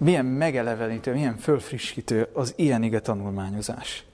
Milyen 0.00 0.24
megelevenítő, 0.24 1.12
milyen 1.12 1.36
fölfrissítő 1.36 2.28
az 2.32 2.52
ilyen 2.56 2.82
ige 2.82 3.00
tanulmányozás. 3.00 4.04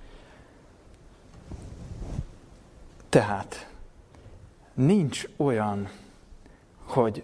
Tehát 3.09 3.71
nincs 4.75 5.29
olyan, 5.37 5.89
hogy 6.85 7.23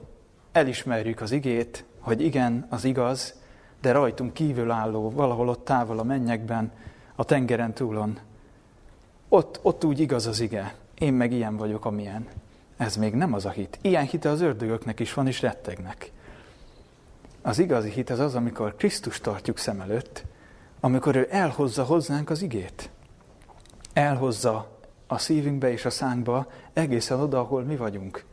elismerjük 0.53 1.21
az 1.21 1.31
igét, 1.31 1.85
hogy 1.99 2.21
igen, 2.21 2.67
az 2.69 2.85
igaz, 2.85 3.35
de 3.81 3.93
rajtunk 3.93 4.33
kívülálló, 4.33 5.11
valahol 5.11 5.49
ott 5.49 5.65
távol 5.65 5.99
a 5.99 6.03
mennyekben, 6.03 6.73
a 7.15 7.25
tengeren 7.25 7.73
túlon, 7.73 8.19
ott, 9.29 9.59
ott 9.63 9.85
úgy 9.85 10.01
igaz 10.01 10.27
az 10.27 10.41
ige. 10.41 10.75
Én 10.99 11.13
meg 11.13 11.33
ilyen 11.33 11.57
vagyok, 11.57 11.85
amilyen. 11.85 12.27
Ez 12.77 12.97
még 12.97 13.15
nem 13.15 13.33
az 13.33 13.45
a 13.45 13.51
hit. 13.51 13.79
Ilyen 13.81 14.05
hite 14.05 14.29
az 14.29 14.41
ördögöknek 14.41 15.01
is 15.01 15.15
van, 15.15 15.27
és 15.27 15.41
rettegnek. 15.41 16.13
Az 17.43 17.59
igazi 17.59 17.91
hit 17.91 18.11
az 18.11 18.19
az, 18.19 18.35
amikor 18.35 18.77
Krisztus 18.77 19.21
tartjuk 19.21 19.59
szem 19.59 19.81
előtt, 19.81 20.25
amikor 20.81 21.17
ő 21.17 21.29
elhozza 21.31 21.85
hozzánk 21.85 22.31
az 22.31 22.43
igét. 22.43 22.91
Elhozza 23.93 24.79
a 25.07 25.19
szívünkbe 25.19 25.71
és 25.71 25.85
a 25.85 25.91
szánkba 25.91 26.47
egészen 26.73 27.21
oda, 27.21 27.39
ahol 27.39 27.63
mi 27.63 27.77
vagyunk. 27.77 28.25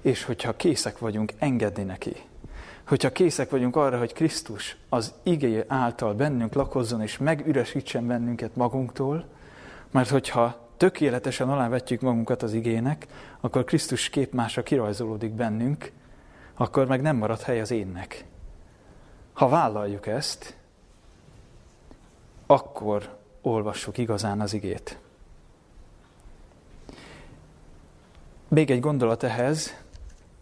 És 0.00 0.24
hogyha 0.24 0.56
készek 0.56 0.98
vagyunk 0.98 1.32
engedni 1.38 1.82
neki, 1.82 2.16
hogyha 2.86 3.12
készek 3.12 3.50
vagyunk 3.50 3.76
arra, 3.76 3.98
hogy 3.98 4.12
Krisztus 4.12 4.76
az 4.88 5.14
igéje 5.22 5.64
által 5.68 6.14
bennünk 6.14 6.54
lakozzon 6.54 7.02
és 7.02 7.18
megüresítsen 7.18 8.06
bennünket 8.06 8.56
magunktól, 8.56 9.24
mert 9.90 10.08
hogyha 10.08 10.68
tökéletesen 10.76 11.48
alávetjük 11.48 12.00
magunkat 12.00 12.42
az 12.42 12.52
igének, 12.52 13.06
akkor 13.40 13.64
Krisztus 13.64 14.08
képmása 14.08 14.62
kirajzolódik 14.62 15.32
bennünk, 15.32 15.92
akkor 16.54 16.86
meg 16.86 17.00
nem 17.00 17.16
marad 17.16 17.40
hely 17.40 17.60
az 17.60 17.70
énnek. 17.70 18.24
Ha 19.36 19.48
vállaljuk 19.48 20.06
ezt, 20.06 20.56
akkor 22.46 23.18
olvassuk 23.42 23.98
igazán 23.98 24.40
az 24.40 24.52
igét. 24.52 24.98
Még 28.48 28.70
egy 28.70 28.80
gondolat 28.80 29.22
ehhez, 29.22 29.74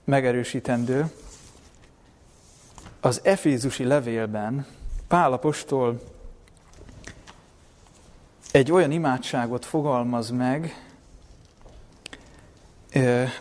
megerősítendő. 0.05 1.13
Az 3.01 3.21
Efézusi 3.25 3.85
levélben 3.85 4.67
Pál 5.09 5.33
apostol 5.33 6.01
egy 8.53 8.73
olyan 8.73 8.91
imádságot 8.91 9.65
fogalmaz 9.65 10.31
meg, 10.31 10.84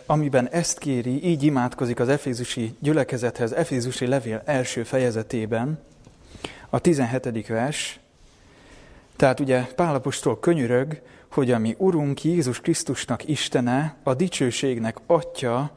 amiben 0.06 0.48
ezt 0.48 0.78
kéri, 0.78 1.24
így 1.24 1.42
imádkozik 1.42 2.00
az 2.00 2.08
Efézusi 2.08 2.74
gyülekezethez, 2.80 3.52
Efézusi 3.52 4.06
levél 4.06 4.42
első 4.44 4.82
fejezetében, 4.82 5.78
a 6.70 6.78
17. 6.78 7.46
vers. 7.46 8.00
Tehát 9.16 9.40
ugye 9.40 9.60
Pálapostól 9.60 10.40
könyörög, 10.40 11.02
hogy 11.30 11.50
a 11.50 11.58
mi 11.58 11.74
Urunk 11.78 12.24
Jézus 12.24 12.60
Krisztusnak 12.60 13.28
Istene, 13.28 13.96
a 14.02 14.14
dicsőségnek 14.14 14.96
Atya, 15.06 15.70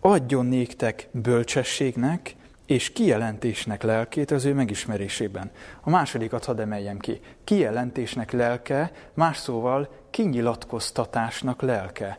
adjon 0.00 0.46
néktek 0.46 1.08
bölcsességnek 1.10 2.34
és 2.66 2.92
kijelentésnek 2.92 3.82
lelkét 3.82 4.30
az 4.30 4.44
ő 4.44 4.54
megismerésében. 4.54 5.50
A 5.80 5.90
másodikat 5.90 6.44
hadd 6.44 6.60
emeljem 6.60 6.98
ki. 6.98 7.20
Kijelentésnek 7.44 8.32
lelke, 8.32 8.92
más 9.14 9.36
szóval 9.36 9.88
kinyilatkoztatásnak 10.10 11.62
lelke. 11.62 12.18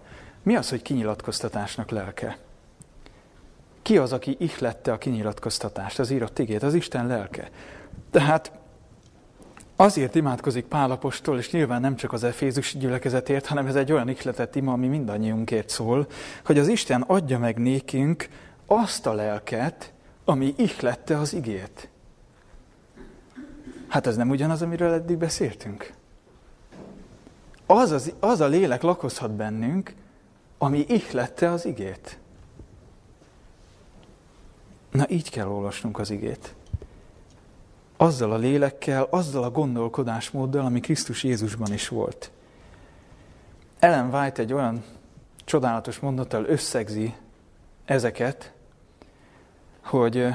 Mi 0.50 0.56
az, 0.56 0.70
hogy 0.70 0.82
kinyilatkoztatásnak 0.82 1.90
lelke? 1.90 2.38
Ki 3.82 3.98
az, 3.98 4.14
aki 4.14 4.36
ihlette 4.40 4.92
a 4.92 4.98
kinyilatkoztatást, 4.98 6.00
az 6.00 6.10
írott 6.10 6.40
igét? 6.40 6.64
Az 6.64 6.74
Isten 6.74 7.08
lelke. 7.08 7.50
Tehát 8.12 8.52
azért 9.76 10.16
imádkozik 10.16 10.66
Pálapostól, 10.66 11.38
és 11.38 11.52
nyilván 11.52 11.82
nem 11.82 11.96
csak 11.96 12.14
az 12.14 12.24
Efézus 12.24 12.78
gyülekezetért, 12.78 13.46
hanem 13.46 13.68
ez 13.68 13.76
egy 13.76 13.92
olyan 13.92 14.10
ihletett 14.10 14.56
ima, 14.56 14.72
ami 14.72 14.88
mindannyiunkért 14.88 15.70
szól, 15.70 16.08
hogy 16.46 16.58
az 16.58 16.68
Isten 16.68 17.02
adja 17.02 17.40
meg 17.40 17.58
nékünk 17.58 18.30
azt 18.66 19.06
a 19.06 19.14
lelket, 19.14 19.94
ami 20.26 20.54
ihlette 20.58 21.18
az 21.18 21.34
igét. 21.34 21.90
Hát 23.88 24.08
ez 24.08 24.16
nem 24.16 24.30
ugyanaz, 24.30 24.62
amiről 24.62 24.94
eddig 24.94 25.18
beszéltünk. 25.18 25.94
Az, 27.66 27.92
az, 27.92 28.14
az 28.20 28.42
a 28.42 28.48
lélek 28.48 28.82
lakozhat 28.82 29.32
bennünk, 29.32 29.98
ami 30.62 30.86
ihlette 30.88 31.52
az 31.52 31.66
igét. 31.66 32.20
Na 34.92 35.10
így 35.10 35.30
kell 35.30 35.48
olvasnunk 35.48 36.00
az 36.00 36.10
igét. 36.10 36.56
Azzal 37.98 38.32
a 38.32 38.38
lélekkel, 38.38 39.08
azzal 39.10 39.44
a 39.44 39.52
gondolkodásmóddal, 39.52 40.66
ami 40.66 40.80
Krisztus 40.80 41.24
Jézusban 41.24 41.74
is 41.74 41.88
volt. 41.88 42.32
Ellen 43.80 44.14
White 44.14 44.42
egy 44.42 44.54
olyan 44.54 44.84
csodálatos 45.46 46.00
mondattal 46.00 46.46
összegzi 46.46 47.16
ezeket, 47.86 48.54
hogy 49.84 50.28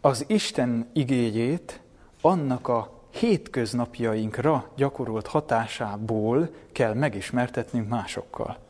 az 0.00 0.24
Isten 0.28 0.90
igényét 0.92 1.80
annak 2.20 2.68
a 2.68 3.02
hétköznapjainkra 3.10 4.70
gyakorolt 4.76 5.26
hatásából 5.26 6.50
kell 6.72 6.94
megismertetnünk 6.94 7.88
másokkal. 7.88 8.65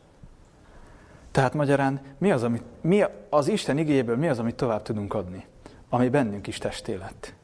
Tehát 1.37 1.53
magyarán 1.53 2.01
mi 2.17 2.31
az, 2.31 2.43
amit, 2.43 2.63
mi 2.81 3.03
az 3.29 3.47
Isten 3.47 3.77
igényéből 3.77 4.15
mi 4.15 4.27
az, 4.27 4.39
amit 4.39 4.55
tovább 4.55 4.81
tudunk 4.81 5.13
adni? 5.13 5.45
Ami 5.89 6.09
bennünk 6.09 6.47
is 6.47 6.57
testélet. 6.57 7.35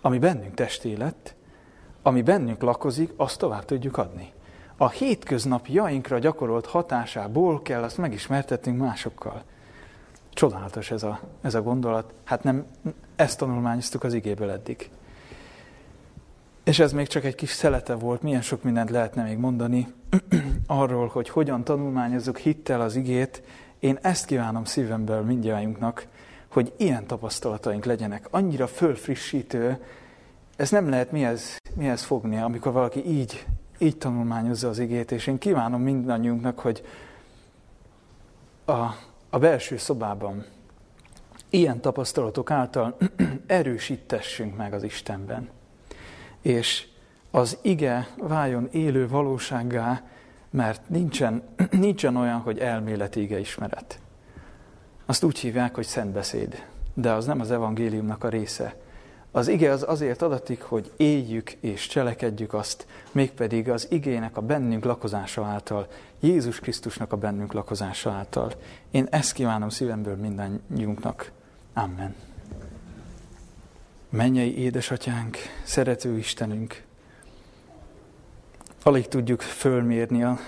Ami 0.00 0.18
bennünk 0.18 0.54
testélet, 0.54 1.34
ami 2.02 2.22
bennünk 2.22 2.62
lakozik, 2.62 3.12
azt 3.16 3.38
tovább 3.38 3.64
tudjuk 3.64 3.96
adni. 3.96 4.32
A 4.76 4.88
hétköznapjainkra 4.88 6.18
gyakorolt 6.18 6.66
hatásából 6.66 7.62
kell 7.62 7.82
azt 7.82 7.98
megismertetnünk 7.98 8.78
másokkal. 8.78 9.42
Csodálatos 10.30 10.90
ez 10.90 11.02
a, 11.02 11.20
ez 11.40 11.54
a 11.54 11.62
gondolat. 11.62 12.12
Hát 12.24 12.42
nem, 12.42 12.66
ezt 13.16 13.38
tanulmányoztuk 13.38 14.02
az 14.02 14.14
igéből 14.14 14.50
eddig. 14.50 14.90
És 16.66 16.78
ez 16.78 16.92
még 16.92 17.06
csak 17.06 17.24
egy 17.24 17.34
kis 17.34 17.50
szelete 17.50 17.94
volt, 17.94 18.22
milyen 18.22 18.42
sok 18.42 18.62
mindent 18.62 18.90
lehetne 18.90 19.22
még 19.22 19.38
mondani 19.38 19.86
arról, 20.66 21.06
hogy 21.06 21.28
hogyan 21.28 21.64
tanulmányozzuk 21.64 22.38
hittel 22.38 22.80
az 22.80 22.96
igét. 22.96 23.42
Én 23.78 23.98
ezt 24.02 24.26
kívánom 24.26 24.64
szívemből 24.64 25.20
mindjájunknak, 25.22 26.06
hogy 26.48 26.72
ilyen 26.76 27.06
tapasztalataink 27.06 27.84
legyenek. 27.84 28.26
Annyira 28.30 28.66
fölfrissítő, 28.66 29.84
ez 30.56 30.70
nem 30.70 30.88
lehet 30.88 31.12
mihez, 31.12 31.56
mihez 31.74 32.02
fogni, 32.02 32.36
amikor 32.36 32.72
valaki 32.72 33.06
így, 33.06 33.46
így 33.78 33.98
tanulmányozza 33.98 34.68
az 34.68 34.78
igét, 34.78 35.12
és 35.12 35.26
én 35.26 35.38
kívánom 35.38 35.82
mindannyiunknak, 35.82 36.58
hogy 36.58 36.84
a, 38.64 38.80
a 39.30 39.38
belső 39.38 39.76
szobában 39.76 40.44
ilyen 41.50 41.80
tapasztalatok 41.80 42.50
által 42.50 42.96
erősítessünk 43.46 44.56
meg 44.56 44.72
az 44.72 44.82
Istenben 44.82 45.55
és 46.46 46.86
az 47.30 47.58
ige 47.62 48.08
váljon 48.16 48.68
élő 48.72 49.08
valósággá, 49.08 50.02
mert 50.50 50.88
nincsen, 50.88 51.42
nincsen 51.70 52.16
olyan, 52.16 52.38
hogy 52.38 52.58
elméleti 52.58 53.20
ige 53.20 53.38
ismeret. 53.38 54.00
Azt 55.06 55.24
úgy 55.24 55.38
hívják, 55.38 55.74
hogy 55.74 55.86
szentbeszéd, 55.86 56.66
de 56.94 57.12
az 57.12 57.26
nem 57.26 57.40
az 57.40 57.50
evangéliumnak 57.50 58.24
a 58.24 58.28
része. 58.28 58.74
Az 59.30 59.48
ige 59.48 59.70
az 59.70 59.84
azért 59.88 60.22
adatik, 60.22 60.62
hogy 60.62 60.92
éljük 60.96 61.50
és 61.50 61.86
cselekedjük 61.86 62.54
azt, 62.54 62.86
mégpedig 63.12 63.70
az 63.70 63.86
igének 63.90 64.36
a 64.36 64.40
bennünk 64.40 64.84
lakozása 64.84 65.44
által, 65.44 65.86
Jézus 66.20 66.60
Krisztusnak 66.60 67.12
a 67.12 67.16
bennünk 67.16 67.52
lakozása 67.52 68.10
által. 68.10 68.52
Én 68.90 69.06
ezt 69.10 69.32
kívánom 69.32 69.68
szívemből 69.68 70.16
mindannyiunknak. 70.16 71.32
Amen. 71.74 72.35
Mennyei 74.16 74.58
édesatyánk, 74.58 75.36
szerető 75.64 76.16
Istenünk, 76.16 76.82
alig 78.82 79.08
tudjuk 79.08 79.40
fölmérni 79.40 80.22
a, 80.22 80.38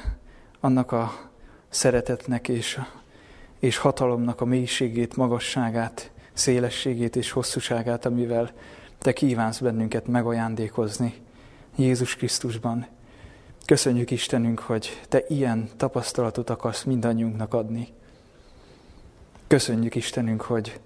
annak 0.60 0.92
a 0.92 1.30
szeretetnek 1.68 2.48
és, 2.48 2.80
és 3.58 3.76
hatalomnak 3.76 4.40
a 4.40 4.44
mélységét, 4.44 5.16
magasságát, 5.16 6.10
szélességét 6.32 7.16
és 7.16 7.30
hosszúságát, 7.30 8.04
amivel 8.04 8.52
Te 8.98 9.12
kívánsz 9.12 9.58
bennünket 9.58 10.06
megajándékozni 10.06 11.14
Jézus 11.76 12.16
Krisztusban. 12.16 12.86
Köszönjük 13.64 14.10
Istenünk, 14.10 14.58
hogy 14.58 15.00
Te 15.08 15.24
ilyen 15.28 15.68
tapasztalatot 15.76 16.50
akarsz 16.50 16.84
mindannyiunknak 16.84 17.54
adni. 17.54 17.88
Köszönjük 19.46 19.94
Istenünk, 19.94 20.40
hogy 20.40 20.80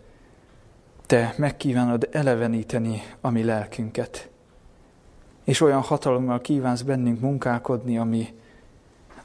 te 1.07 1.35
megkívánod 1.37 2.09
eleveníteni 2.13 3.03
a 3.21 3.31
mi 3.31 3.45
lelkünket, 3.45 4.29
és 5.45 5.61
olyan 5.61 5.81
hatalommal 5.81 6.41
kívánsz 6.41 6.83
bennünk 6.83 7.21
munkálkodni, 7.21 7.99
ami, 7.99 8.35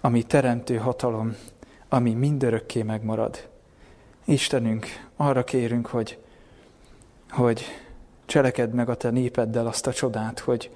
ami 0.02 0.24
teremtő 0.24 0.76
hatalom, 0.76 1.36
ami 1.90 2.14
mindörökké 2.14 2.84
megmarad. 2.84 3.50
Istenünk, 4.26 4.86
arra 5.16 5.44
kérünk, 5.44 5.88
hogy, 5.88 6.20
hogy 7.30 7.66
cselekedd 8.26 8.70
meg 8.70 8.90
a 8.90 8.96
te 8.96 9.10
népeddel 9.10 9.68
azt 9.68 9.88
a 9.88 9.94
csodát, 9.94 10.40
hogy, 10.40 10.72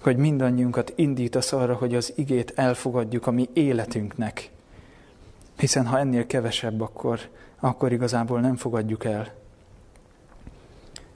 hogy 0.00 0.16
mindannyiunkat 0.16 0.92
indítasz 0.96 1.52
arra, 1.52 1.74
hogy 1.74 1.94
az 1.94 2.12
igét 2.16 2.52
elfogadjuk 2.56 3.26
a 3.26 3.30
mi 3.30 3.48
életünknek. 3.52 4.50
Hiszen 5.56 5.86
ha 5.86 5.98
ennél 5.98 6.26
kevesebb, 6.26 6.80
akkor, 6.80 7.20
akkor 7.60 7.92
igazából 7.92 8.40
nem 8.40 8.56
fogadjuk 8.56 9.04
el. 9.04 9.32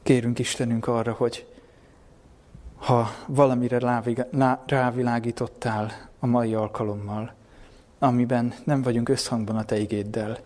Kérünk 0.08 0.38
Istenünk 0.38 0.86
arra, 0.86 1.12
hogy 1.12 1.46
ha 2.76 3.10
valamire 3.26 4.02
rávilágítottál 4.66 6.08
a 6.18 6.26
mai 6.26 6.54
alkalommal, 6.54 7.34
amiben 7.98 8.54
nem 8.64 8.82
vagyunk 8.82 9.08
összhangban 9.08 9.56
a 9.56 9.64
Te 9.64 9.78
igéddel, 9.78 10.38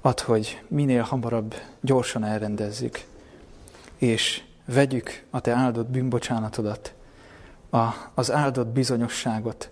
add, 0.00 0.20
hogy 0.22 0.62
minél 0.68 1.02
hamarabb 1.02 1.54
gyorsan 1.80 2.24
elrendezzük, 2.24 3.04
és 3.96 4.42
vegyük 4.64 5.24
a 5.30 5.40
Te 5.40 5.52
áldott 5.52 5.88
bűnbocsánatodat, 5.88 6.94
a, 7.70 7.84
az 8.14 8.32
áldott 8.32 8.68
bizonyosságot, 8.68 9.70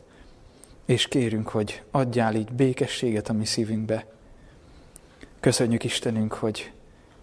és 0.85 1.09
kérünk, 1.09 1.49
hogy 1.49 1.83
adjál 1.91 2.35
így 2.35 2.53
békességet 2.53 3.29
a 3.29 3.33
mi 3.33 3.45
szívünkbe. 3.45 4.07
Köszönjük 5.41 5.85
Istenünk, 5.85 6.33
hogy 6.33 6.73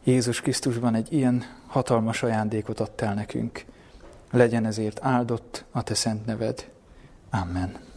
Jézus 0.03 0.41
Krisztusban 0.41 0.95
egy 0.95 1.13
ilyen 1.13 1.43
hatalmas 1.67 2.23
ajándékot 2.23 2.79
adtál 2.79 3.13
nekünk. 3.13 3.65
Legyen 4.31 4.65
ezért 4.65 4.99
áldott 5.03 5.65
a 5.71 5.83
te 5.83 5.93
szent 5.93 6.25
neved. 6.25 6.69
Amen. 7.29 7.90